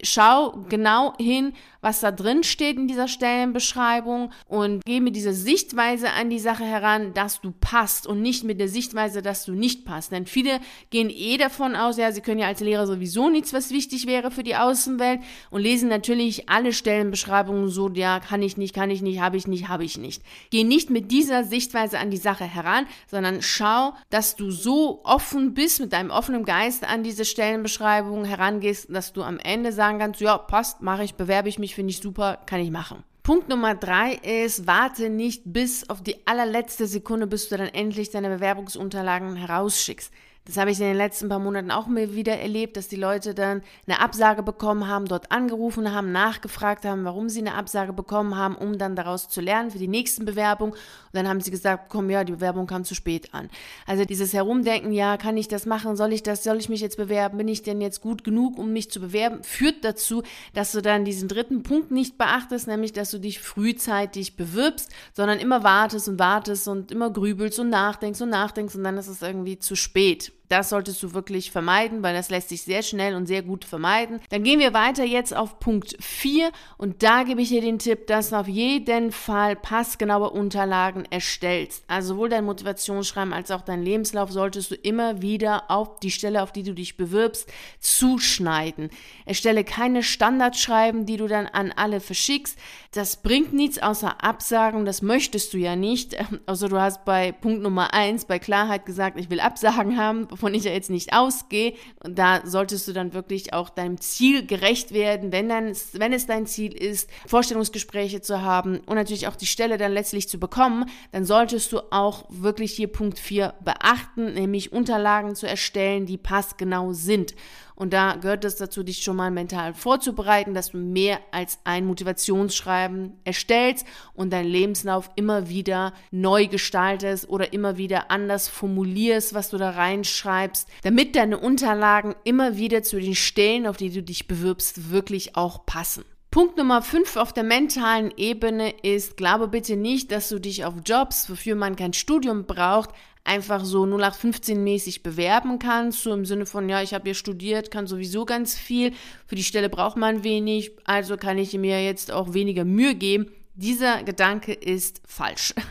schau 0.03 0.65
genau 0.69 1.13
hin, 1.17 1.53
was 1.81 2.01
da 2.01 2.11
drin 2.11 2.43
steht 2.43 2.77
in 2.77 2.87
dieser 2.87 3.07
Stellenbeschreibung 3.07 4.31
und 4.47 4.83
geh 4.85 4.99
mit 4.99 5.15
dieser 5.15 5.33
Sichtweise 5.33 6.11
an 6.11 6.29
die 6.29 6.39
Sache 6.39 6.65
heran, 6.65 7.13
dass 7.13 7.39
du 7.39 7.51
passt 7.51 8.05
und 8.05 8.21
nicht 8.21 8.43
mit 8.43 8.59
der 8.59 8.67
Sichtweise, 8.67 9.21
dass 9.21 9.45
du 9.45 9.53
nicht 9.53 9.85
passt. 9.85 10.11
Denn 10.11 10.25
viele 10.25 10.59
gehen 10.89 11.09
eh 11.09 11.37
davon 11.37 11.75
aus, 11.75 11.97
ja, 11.97 12.11
sie 12.11 12.21
können 12.21 12.39
ja 12.39 12.47
als 12.47 12.59
Lehrer 12.59 12.85
sowieso 12.85 13.29
nichts, 13.29 13.53
was 13.53 13.71
wichtig 13.71 14.07
wäre 14.07 14.31
für 14.31 14.43
die 14.43 14.57
Außenwelt 14.57 15.21
und 15.49 15.61
lesen 15.61 15.89
natürlich 15.89 16.49
alle 16.49 16.73
Stellenbeschreibungen 16.73 17.69
so, 17.69 17.89
ja, 17.89 18.19
kann 18.19 18.41
ich 18.41 18.57
nicht, 18.57 18.73
kann 18.73 18.89
ich 18.89 19.01
nicht, 19.01 19.19
habe 19.19 19.37
ich 19.37 19.47
nicht, 19.47 19.67
habe 19.67 19.83
ich 19.83 19.97
nicht. 19.97 20.23
Geh 20.49 20.63
nicht 20.63 20.89
mit 20.89 21.11
dieser 21.11 21.43
Sichtweise 21.43 21.99
an 21.99 22.11
die 22.11 22.17
Sache 22.17 22.45
heran, 22.45 22.85
sondern 23.07 23.41
schau, 23.41 23.93
dass 24.09 24.35
du 24.35 24.51
so 24.51 25.01
offen 25.03 25.53
bist, 25.53 25.79
mit 25.79 25.93
deinem 25.93 26.09
offenen 26.09 26.45
Geist 26.45 26.83
an 26.83 27.03
diese 27.03 27.25
Stellenbeschreibung 27.25 28.25
herangehst, 28.25 28.87
dass 28.89 29.13
du 29.13 29.23
am 29.23 29.39
Ende 29.39 29.71
sagen 29.71 29.99
kannst, 29.99 30.21
ja, 30.21 30.37
passt, 30.37 30.81
mache 30.81 31.03
ich, 31.03 31.15
bewerbe 31.15 31.49
ich 31.49 31.59
mich, 31.59 31.75
finde 31.75 31.91
ich 31.91 31.99
super, 31.99 32.39
kann 32.45 32.59
ich 32.59 32.71
machen. 32.71 33.03
Punkt 33.23 33.47
Nummer 33.47 33.75
drei 33.75 34.13
ist, 34.13 34.65
warte 34.65 35.09
nicht 35.09 35.43
bis 35.45 35.87
auf 35.87 36.01
die 36.01 36.25
allerletzte 36.25 36.87
Sekunde, 36.87 37.27
bis 37.27 37.49
du 37.49 37.57
dann 37.57 37.67
endlich 37.67 38.09
deine 38.09 38.29
Bewerbungsunterlagen 38.29 39.35
herausschickst. 39.35 40.11
Das 40.45 40.57
habe 40.57 40.71
ich 40.71 40.79
in 40.79 40.87
den 40.87 40.97
letzten 40.97 41.29
paar 41.29 41.37
Monaten 41.37 41.69
auch 41.69 41.85
mal 41.85 42.15
wieder 42.15 42.39
erlebt, 42.39 42.75
dass 42.75 42.87
die 42.87 42.95
Leute 42.95 43.35
dann 43.35 43.61
eine 43.85 43.99
Absage 44.01 44.41
bekommen 44.41 44.87
haben, 44.87 45.05
dort 45.05 45.31
angerufen 45.31 45.93
haben, 45.93 46.11
nachgefragt 46.11 46.85
haben, 46.85 47.05
warum 47.05 47.29
sie 47.29 47.41
eine 47.41 47.53
Absage 47.53 47.93
bekommen 47.93 48.35
haben, 48.35 48.55
um 48.55 48.79
dann 48.79 48.95
daraus 48.95 49.29
zu 49.29 49.41
lernen 49.41 49.69
für 49.69 49.77
die 49.77 49.87
nächsten 49.87 50.25
Bewerbungen. 50.25 50.73
Und 51.11 51.17
dann 51.17 51.27
haben 51.27 51.41
sie 51.41 51.51
gesagt, 51.51 51.89
komm, 51.89 52.09
ja, 52.09 52.23
die 52.23 52.33
Bewerbung 52.33 52.67
kam 52.67 52.83
zu 52.83 52.95
spät 52.95 53.33
an. 53.33 53.49
Also 53.85 54.05
dieses 54.05 54.33
Herumdenken, 54.33 54.91
ja, 54.91 55.17
kann 55.17 55.37
ich 55.37 55.47
das 55.47 55.65
machen? 55.65 55.95
Soll 55.95 56.13
ich 56.13 56.23
das? 56.23 56.43
Soll 56.43 56.57
ich 56.57 56.69
mich 56.69 56.81
jetzt 56.81 56.97
bewerben? 56.97 57.37
Bin 57.37 57.47
ich 57.47 57.63
denn 57.63 57.81
jetzt 57.81 58.01
gut 58.01 58.23
genug, 58.23 58.57
um 58.57 58.71
mich 58.73 58.91
zu 58.91 58.99
bewerben? 58.99 59.43
Führt 59.43 59.83
dazu, 59.83 60.23
dass 60.53 60.71
du 60.71 60.81
dann 60.81 61.05
diesen 61.05 61.27
dritten 61.27 61.63
Punkt 61.63 61.91
nicht 61.91 62.17
beachtest, 62.17 62.67
nämlich, 62.67 62.93
dass 62.93 63.11
du 63.11 63.19
dich 63.19 63.39
frühzeitig 63.39 64.35
bewirbst, 64.35 64.91
sondern 65.13 65.39
immer 65.39 65.63
wartest 65.63 66.07
und 66.07 66.19
wartest 66.19 66.67
und 66.67 66.91
immer 66.91 67.09
grübelst 67.09 67.59
und 67.59 67.69
nachdenkst 67.69 68.21
und 68.21 68.29
nachdenkst 68.29 68.75
und 68.75 68.83
dann 68.83 68.97
ist 68.97 69.07
es 69.07 69.21
irgendwie 69.21 69.59
zu 69.59 69.75
spät. 69.75 70.31
Das 70.49 70.69
solltest 70.69 71.01
du 71.03 71.13
wirklich 71.13 71.51
vermeiden, 71.51 72.01
weil 72.01 72.15
das 72.15 72.31
lässt 72.31 72.49
sich 72.49 72.63
sehr 72.63 72.81
schnell 72.81 73.13
und 73.13 73.27
sehr 73.27 73.43
gut 73.43 73.65
vermeiden. 73.65 74.19
Dann 74.29 74.43
gehen 74.43 74.59
wir 74.59 74.73
weiter 74.73 75.03
jetzt 75.03 75.35
auf 75.35 75.59
Punkt 75.59 75.95
4 75.99 76.51
und 76.77 77.03
da 77.03 77.21
gebe 77.21 77.43
ich 77.43 77.49
dir 77.49 77.61
den 77.61 77.77
Tipp, 77.77 78.07
dass 78.07 78.31
du 78.31 78.35
auf 78.35 78.47
jeden 78.47 79.11
Fall 79.11 79.55
passgenaue 79.55 80.31
Unterlagen 80.31 81.05
erstellst. 81.11 81.83
Also 81.87 82.15
sowohl 82.15 82.29
dein 82.29 82.45
Motivationsschreiben 82.45 83.31
als 83.31 83.51
auch 83.51 83.61
dein 83.61 83.83
Lebenslauf 83.83 84.31
solltest 84.31 84.71
du 84.71 84.75
immer 84.75 85.21
wieder 85.21 85.69
auf 85.69 85.99
die 85.99 86.09
Stelle, 86.09 86.41
auf 86.41 86.51
die 86.51 86.63
du 86.63 86.73
dich 86.73 86.97
bewirbst, 86.97 87.47
zuschneiden. 87.79 88.89
Erstelle 89.25 89.63
keine 89.63 90.01
Standardschreiben, 90.01 91.05
die 91.05 91.17
du 91.17 91.27
dann 91.27 91.45
an 91.45 91.71
alle 91.75 91.99
verschickst. 91.99 92.57
Das 92.91 93.17
bringt 93.17 93.53
nichts 93.53 93.79
außer 93.79 94.23
Absagen, 94.23 94.85
das 94.85 95.03
möchtest 95.03 95.53
du 95.53 95.57
ja 95.59 95.75
nicht. 95.75 96.17
Also 96.45 96.67
du 96.67 96.79
hast 96.79 97.05
bei 97.05 97.31
Punkt 97.31 97.61
Nummer 97.61 97.93
1 97.93 98.25
bei 98.25 98.39
Klarheit 98.39 98.85
gesagt, 98.85 99.19
ich 99.19 99.29
will 99.29 99.39
Absagen 99.39 99.97
haben 99.97 100.27
wovon 100.39 100.53
ich 100.53 100.63
ja 100.63 100.71
jetzt 100.71 100.89
nicht 100.89 101.13
ausgehe. 101.13 101.73
Und 102.03 102.17
da 102.17 102.41
solltest 102.45 102.87
du 102.87 102.93
dann 102.93 103.13
wirklich 103.13 103.53
auch 103.53 103.69
deinem 103.69 103.99
Ziel 103.99 104.45
gerecht 104.45 104.93
werden, 104.93 105.33
wenn, 105.33 105.49
dann, 105.49 105.73
wenn 105.93 106.13
es 106.13 106.27
dein 106.27 106.47
Ziel 106.47 106.73
ist, 106.73 107.09
Vorstellungsgespräche 107.27 108.21
zu 108.21 108.41
haben 108.41 108.79
und 108.85 108.95
natürlich 108.95 109.27
auch 109.27 109.35
die 109.35 109.45
Stelle 109.45 109.77
dann 109.77 109.91
letztlich 109.91 110.29
zu 110.29 110.39
bekommen, 110.39 110.85
dann 111.11 111.25
solltest 111.25 111.73
du 111.73 111.81
auch 111.91 112.23
wirklich 112.29 112.71
hier 112.71 112.87
Punkt 112.87 113.19
4 113.19 113.53
beachten, 113.63 114.33
nämlich 114.33 114.71
Unterlagen 114.71 115.35
zu 115.35 115.45
erstellen, 115.45 116.05
die 116.05 116.17
passgenau 116.17 116.93
sind. 116.93 117.35
Und 117.79 117.93
da 117.93 118.17
gehört 118.17 118.43
es 118.43 118.57
dazu, 118.57 118.83
dich 118.83 119.03
schon 119.03 119.15
mal 119.15 119.31
mental 119.31 119.73
vorzubereiten, 119.73 120.53
dass 120.53 120.71
du 120.71 120.77
mehr 120.77 121.21
als 121.31 121.59
ein 121.63 121.85
Motivationsschreiben 121.85 123.13
erstellst 123.23 123.87
und 124.13 124.33
deinen 124.33 124.49
Lebenslauf 124.49 125.09
immer 125.15 125.47
wieder 125.47 125.93
neu 126.11 126.47
gestaltest 126.47 127.29
oder 127.29 127.53
immer 127.53 127.77
wieder 127.77 128.11
anders 128.11 128.49
formulierst, 128.49 129.33
was 129.33 129.49
du 129.49 129.57
da 129.57 129.69
reinschreibst, 129.69 130.67
damit 130.83 131.15
deine 131.15 131.37
Unterlagen 131.37 132.15
immer 132.25 132.57
wieder 132.57 132.83
zu 132.83 132.99
den 132.99 133.15
Stellen, 133.15 133.65
auf 133.65 133.77
die 133.77 133.91
du 133.91 134.03
dich 134.03 134.27
bewirbst, 134.27 134.91
wirklich 134.91 135.37
auch 135.37 135.65
passen. 135.65 136.03
Punkt 136.31 136.57
Nummer 136.57 136.83
5 136.83 137.15
auf 137.15 137.33
der 137.33 137.43
mentalen 137.43 138.13
Ebene 138.15 138.69
ist, 138.83 139.17
glaube 139.17 139.47
bitte 139.47 139.75
nicht, 139.75 140.11
dass 140.11 140.29
du 140.29 140.37
dich 140.37 140.63
auf 140.63 140.75
Jobs, 140.85 141.27
wofür 141.27 141.55
man 141.55 141.75
kein 141.75 141.93
Studium 141.93 142.45
braucht, 142.45 142.91
einfach 143.23 143.65
so 143.65 143.83
0815-mäßig 143.83 145.01
bewerben 145.01 145.57
kannst, 145.57 146.03
so 146.03 146.13
im 146.13 146.25
Sinne 146.25 146.45
von, 146.45 146.69
ja, 146.69 146.83
ich 146.83 146.93
habe 146.93 147.05
hier 147.05 147.15
studiert, 147.15 147.71
kann 147.71 147.87
sowieso 147.87 148.25
ganz 148.25 148.55
viel, 148.55 148.93
für 149.25 149.33
die 149.33 149.43
Stelle 149.43 149.69
braucht 149.69 149.97
man 149.97 150.23
wenig, 150.23 150.71
also 150.83 151.17
kann 151.17 151.39
ich 151.39 151.51
mir 151.57 151.83
jetzt 151.83 152.11
auch 152.11 152.31
weniger 152.35 152.63
Mühe 152.63 152.93
geben. 152.93 153.31
Dieser 153.61 154.03
Gedanke 154.03 154.53
ist 154.53 155.01
falsch. 155.05 155.53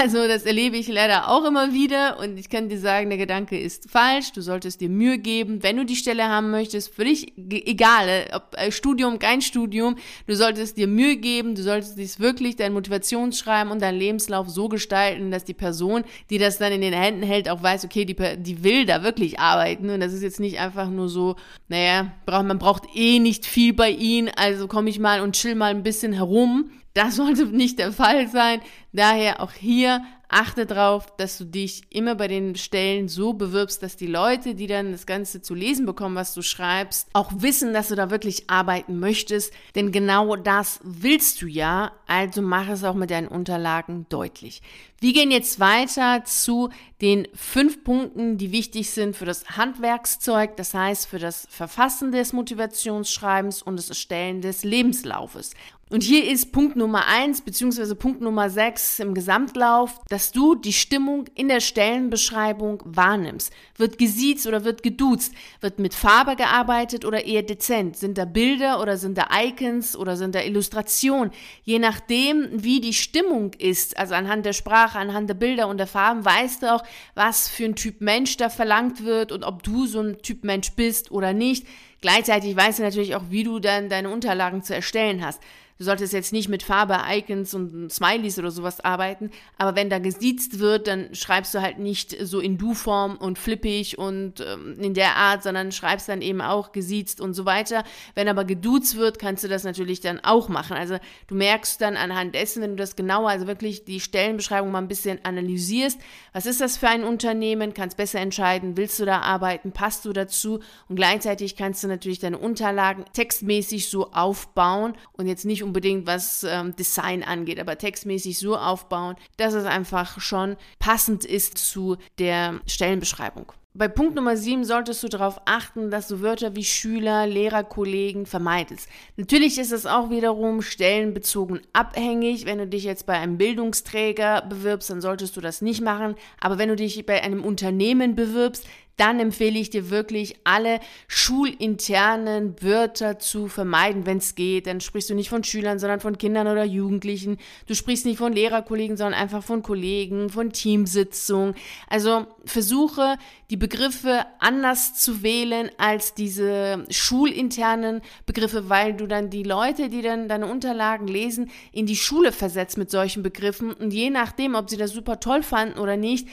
Also 0.00 0.26
das 0.28 0.44
erlebe 0.44 0.76
ich 0.76 0.88
leider 0.88 1.28
auch 1.28 1.44
immer 1.44 1.72
wieder 1.72 2.18
und 2.18 2.36
ich 2.38 2.48
kann 2.48 2.68
dir 2.68 2.78
sagen, 2.78 3.10
der 3.10 3.18
Gedanke 3.18 3.58
ist 3.58 3.90
falsch. 3.90 4.32
Du 4.32 4.40
solltest 4.40 4.80
dir 4.80 4.88
Mühe 4.88 5.18
geben, 5.18 5.62
wenn 5.62 5.76
du 5.76 5.84
die 5.84 5.96
Stelle 5.96 6.28
haben 6.28 6.50
möchtest, 6.50 6.94
für 6.94 7.04
dich 7.04 7.32
egal, 7.36 8.26
ob 8.32 8.54
äh, 8.56 8.70
Studium, 8.70 9.18
kein 9.18 9.40
Studium, 9.40 9.96
du 10.26 10.36
solltest 10.36 10.76
dir 10.76 10.86
Mühe 10.86 11.16
geben, 11.16 11.54
du 11.54 11.62
solltest 11.62 11.98
dies 11.98 12.20
wirklich 12.20 12.56
dein 12.56 12.72
Motivationsschreiben 12.72 13.72
und 13.72 13.82
dein 13.82 13.96
Lebenslauf 13.96 14.48
so 14.48 14.68
gestalten, 14.68 15.30
dass 15.30 15.44
die 15.44 15.54
Person, 15.54 16.04
die 16.30 16.38
das 16.38 16.58
dann 16.58 16.72
in 16.72 16.82
den 16.82 16.94
Händen 16.94 17.22
hält, 17.22 17.48
auch 17.48 17.62
weiß, 17.62 17.84
okay, 17.84 18.04
die, 18.04 18.16
die 18.38 18.62
will 18.62 18.86
da 18.86 19.02
wirklich 19.02 19.40
arbeiten 19.40 19.90
und 19.90 20.00
das 20.00 20.12
ist 20.12 20.22
jetzt 20.22 20.40
nicht 20.40 20.60
einfach 20.60 20.88
nur 20.88 21.08
so, 21.08 21.36
naja, 21.68 22.12
man 22.26 22.58
braucht 22.58 22.84
eh 22.94 23.18
nicht 23.18 23.44
viel 23.44 23.72
bei 23.72 23.90
ihnen, 23.90 24.30
also 24.36 24.68
komme 24.68 24.90
ich 24.90 24.98
mal 24.98 25.20
und 25.20 25.34
chill 25.34 25.54
mal 25.54 25.70
ein 25.70 25.82
bisschen 25.82 26.12
herum, 26.12 26.70
das 26.94 27.16
sollte 27.16 27.46
nicht 27.46 27.78
der 27.78 27.92
Fall 27.92 28.28
sein. 28.28 28.60
Daher 28.92 29.40
auch 29.40 29.52
hier 29.52 30.02
achte 30.28 30.66
darauf, 30.66 31.16
dass 31.16 31.38
du 31.38 31.44
dich 31.44 31.82
immer 31.90 32.14
bei 32.14 32.28
den 32.28 32.56
Stellen 32.56 33.08
so 33.08 33.34
bewirbst, 33.34 33.82
dass 33.82 33.96
die 33.96 34.06
Leute, 34.06 34.54
die 34.54 34.66
dann 34.66 34.92
das 34.92 35.06
Ganze 35.06 35.42
zu 35.42 35.54
lesen 35.54 35.86
bekommen, 35.86 36.16
was 36.16 36.34
du 36.34 36.42
schreibst, 36.42 37.08
auch 37.12 37.30
wissen, 37.36 37.72
dass 37.72 37.88
du 37.88 37.94
da 37.94 38.10
wirklich 38.10 38.50
arbeiten 38.50 38.98
möchtest. 38.98 39.52
Denn 39.74 39.92
genau 39.92 40.36
das 40.36 40.80
willst 40.82 41.40
du 41.42 41.46
ja. 41.46 41.92
Also 42.06 42.42
mach 42.42 42.68
es 42.68 42.84
auch 42.84 42.94
mit 42.94 43.10
deinen 43.10 43.28
Unterlagen 43.28 44.06
deutlich. 44.08 44.62
Wir 45.00 45.12
gehen 45.12 45.30
jetzt 45.30 45.60
weiter 45.60 46.24
zu 46.24 46.70
den 47.00 47.28
fünf 47.34 47.84
Punkten, 47.84 48.38
die 48.38 48.52
wichtig 48.52 48.90
sind 48.90 49.16
für 49.16 49.26
das 49.26 49.56
Handwerkszeug, 49.56 50.56
das 50.56 50.74
heißt 50.74 51.06
für 51.06 51.18
das 51.18 51.46
Verfassen 51.50 52.10
des 52.10 52.32
Motivationsschreibens 52.32 53.62
und 53.62 53.76
das 53.76 53.88
Erstellen 53.88 54.40
des 54.40 54.64
Lebenslaufes. 54.64 55.52
Und 55.94 56.02
hier 56.02 56.28
ist 56.28 56.50
Punkt 56.50 56.74
Nummer 56.74 57.06
eins 57.06 57.40
beziehungsweise 57.40 57.94
Punkt 57.94 58.20
Nummer 58.20 58.50
sechs 58.50 58.98
im 58.98 59.14
Gesamtlauf, 59.14 60.00
dass 60.08 60.32
du 60.32 60.56
die 60.56 60.72
Stimmung 60.72 61.26
in 61.36 61.46
der 61.46 61.60
Stellenbeschreibung 61.60 62.82
wahrnimmst. 62.84 63.52
Wird 63.76 63.96
gesiezt 63.96 64.48
oder 64.48 64.64
wird 64.64 64.82
geduzt? 64.82 65.32
Wird 65.60 65.78
mit 65.78 65.94
Farbe 65.94 66.34
gearbeitet 66.34 67.04
oder 67.04 67.24
eher 67.24 67.44
dezent? 67.44 67.96
Sind 67.96 68.18
da 68.18 68.24
Bilder 68.24 68.82
oder 68.82 68.96
sind 68.96 69.16
da 69.16 69.28
Icons 69.40 69.96
oder 69.96 70.16
sind 70.16 70.34
da 70.34 70.40
Illustrationen? 70.40 71.30
Je 71.62 71.78
nachdem, 71.78 72.48
wie 72.50 72.80
die 72.80 72.92
Stimmung 72.92 73.52
ist, 73.56 73.96
also 73.96 74.14
anhand 74.14 74.46
der 74.46 74.52
Sprache, 74.52 74.98
anhand 74.98 75.30
der 75.30 75.34
Bilder 75.34 75.68
und 75.68 75.78
der 75.78 75.86
Farben, 75.86 76.24
weißt 76.24 76.64
du 76.64 76.74
auch, 76.74 76.82
was 77.14 77.48
für 77.48 77.66
ein 77.66 77.76
Typ 77.76 78.00
Mensch 78.00 78.36
da 78.36 78.48
verlangt 78.48 79.04
wird 79.04 79.30
und 79.30 79.44
ob 79.44 79.62
du 79.62 79.86
so 79.86 80.00
ein 80.00 80.18
Typ 80.22 80.42
Mensch 80.42 80.72
bist 80.72 81.12
oder 81.12 81.32
nicht. 81.32 81.68
Gleichzeitig 82.00 82.56
weißt 82.56 82.80
du 82.80 82.82
natürlich 82.82 83.14
auch, 83.14 83.30
wie 83.30 83.44
du 83.44 83.60
dann 83.60 83.88
deine 83.88 84.10
Unterlagen 84.10 84.64
zu 84.64 84.74
erstellen 84.74 85.24
hast. 85.24 85.40
Du 85.76 85.82
solltest 85.84 86.12
jetzt 86.12 86.32
nicht 86.32 86.48
mit 86.48 86.62
Farbe, 86.62 86.96
Icons 87.10 87.52
und 87.52 87.92
Smileys 87.92 88.38
oder 88.38 88.52
sowas 88.52 88.80
arbeiten, 88.80 89.30
aber 89.58 89.74
wenn 89.74 89.90
da 89.90 89.98
gesiezt 89.98 90.60
wird, 90.60 90.86
dann 90.86 91.12
schreibst 91.16 91.52
du 91.52 91.60
halt 91.60 91.80
nicht 91.80 92.16
so 92.24 92.38
in 92.38 92.58
Du-Form 92.58 93.16
und 93.16 93.40
flippig 93.40 93.98
und 93.98 94.38
ähm, 94.38 94.76
in 94.78 94.94
der 94.94 95.16
Art, 95.16 95.42
sondern 95.42 95.72
schreibst 95.72 96.08
dann 96.08 96.22
eben 96.22 96.40
auch 96.40 96.70
gesiezt 96.70 97.20
und 97.20 97.34
so 97.34 97.44
weiter. 97.44 97.82
Wenn 98.14 98.28
aber 98.28 98.44
geduzt 98.44 98.96
wird, 98.96 99.18
kannst 99.18 99.42
du 99.42 99.48
das 99.48 99.64
natürlich 99.64 99.98
dann 99.98 100.20
auch 100.20 100.48
machen. 100.48 100.76
Also 100.76 100.98
du 101.26 101.34
merkst 101.34 101.80
dann 101.80 101.96
anhand 101.96 102.36
dessen, 102.36 102.62
wenn 102.62 102.70
du 102.70 102.76
das 102.76 102.94
genauer, 102.94 103.30
also 103.30 103.48
wirklich 103.48 103.84
die 103.84 103.98
Stellenbeschreibung 103.98 104.70
mal 104.70 104.78
ein 104.78 104.86
bisschen 104.86 105.24
analysierst, 105.24 105.98
was 106.32 106.46
ist 106.46 106.60
das 106.60 106.76
für 106.76 106.88
ein 106.88 107.02
Unternehmen, 107.02 107.74
kannst 107.74 107.96
besser 107.96 108.20
entscheiden, 108.20 108.76
willst 108.76 109.00
du 109.00 109.06
da 109.06 109.22
arbeiten, 109.22 109.72
passt 109.72 110.04
du 110.04 110.12
dazu 110.12 110.60
und 110.88 110.94
gleichzeitig 110.94 111.56
kannst 111.56 111.82
du 111.82 111.88
natürlich 111.88 112.20
deine 112.20 112.38
Unterlagen 112.38 113.04
textmäßig 113.12 113.88
so 113.88 114.12
aufbauen 114.12 114.94
und 115.14 115.26
jetzt 115.26 115.44
nicht 115.44 115.64
unbedingt 115.74 116.06
was 116.06 116.44
ähm, 116.44 116.76
Design 116.76 117.24
angeht, 117.24 117.58
aber 117.58 117.76
textmäßig 117.76 118.38
so 118.38 118.56
aufbauen, 118.56 119.16
dass 119.38 119.54
es 119.54 119.64
einfach 119.64 120.20
schon 120.20 120.56
passend 120.78 121.24
ist 121.24 121.58
zu 121.58 121.96
der 122.20 122.60
Stellenbeschreibung. 122.68 123.52
Bei 123.76 123.88
Punkt 123.88 124.14
Nummer 124.14 124.36
7 124.36 124.62
solltest 124.62 125.02
du 125.02 125.08
darauf 125.08 125.40
achten, 125.46 125.90
dass 125.90 126.06
du 126.06 126.20
Wörter 126.20 126.54
wie 126.54 126.62
Schüler, 126.62 127.26
Lehrer, 127.26 127.64
Kollegen 127.64 128.24
vermeidest. 128.24 128.88
Natürlich 129.16 129.58
ist 129.58 129.72
es 129.72 129.84
auch 129.84 130.10
wiederum 130.10 130.62
stellenbezogen 130.62 131.60
abhängig. 131.72 132.46
Wenn 132.46 132.58
du 132.58 132.68
dich 132.68 132.84
jetzt 132.84 133.04
bei 133.04 133.14
einem 133.14 133.36
Bildungsträger 133.36 134.42
bewirbst, 134.42 134.90
dann 134.90 135.00
solltest 135.00 135.36
du 135.36 135.40
das 135.40 135.60
nicht 135.60 135.80
machen. 135.80 136.14
Aber 136.40 136.56
wenn 136.56 136.68
du 136.68 136.76
dich 136.76 137.04
bei 137.04 137.20
einem 137.20 137.42
Unternehmen 137.42 138.14
bewirbst, 138.14 138.64
dann 138.96 139.18
empfehle 139.18 139.58
ich 139.58 139.70
dir 139.70 139.90
wirklich, 139.90 140.36
alle 140.44 140.80
schulinternen 141.08 142.54
Wörter 142.62 143.18
zu 143.18 143.48
vermeiden, 143.48 144.06
wenn 144.06 144.18
es 144.18 144.34
geht. 144.34 144.66
Dann 144.66 144.80
sprichst 144.80 145.10
du 145.10 145.14
nicht 145.14 145.28
von 145.28 145.42
Schülern, 145.42 145.78
sondern 145.78 146.00
von 146.00 146.18
Kindern 146.18 146.46
oder 146.46 146.64
Jugendlichen. 146.64 147.38
Du 147.66 147.74
sprichst 147.74 148.06
nicht 148.06 148.18
von 148.18 148.32
Lehrerkollegen, 148.32 148.96
sondern 148.96 149.20
einfach 149.20 149.42
von 149.42 149.62
Kollegen, 149.62 150.30
von 150.30 150.52
Teamsitzung. 150.52 151.54
Also 151.88 152.26
versuche, 152.44 153.16
die 153.50 153.56
Begriffe 153.56 154.26
anders 154.38 154.94
zu 154.94 155.22
wählen 155.22 155.70
als 155.76 156.14
diese 156.14 156.84
schulinternen 156.88 158.00
Begriffe, 158.26 158.68
weil 158.68 158.94
du 158.94 159.06
dann 159.06 159.30
die 159.30 159.42
Leute, 159.42 159.88
die 159.88 160.02
dann 160.02 160.28
deine 160.28 160.46
Unterlagen 160.46 161.08
lesen, 161.08 161.50
in 161.72 161.86
die 161.86 161.96
Schule 161.96 162.32
versetzt 162.32 162.78
mit 162.78 162.90
solchen 162.90 163.22
Begriffen. 163.22 163.72
Und 163.72 163.92
je 163.92 164.10
nachdem, 164.10 164.54
ob 164.54 164.70
sie 164.70 164.76
das 164.76 164.92
super 164.92 165.20
toll 165.20 165.42
fanden 165.42 165.78
oder 165.78 165.96
nicht, 165.96 166.28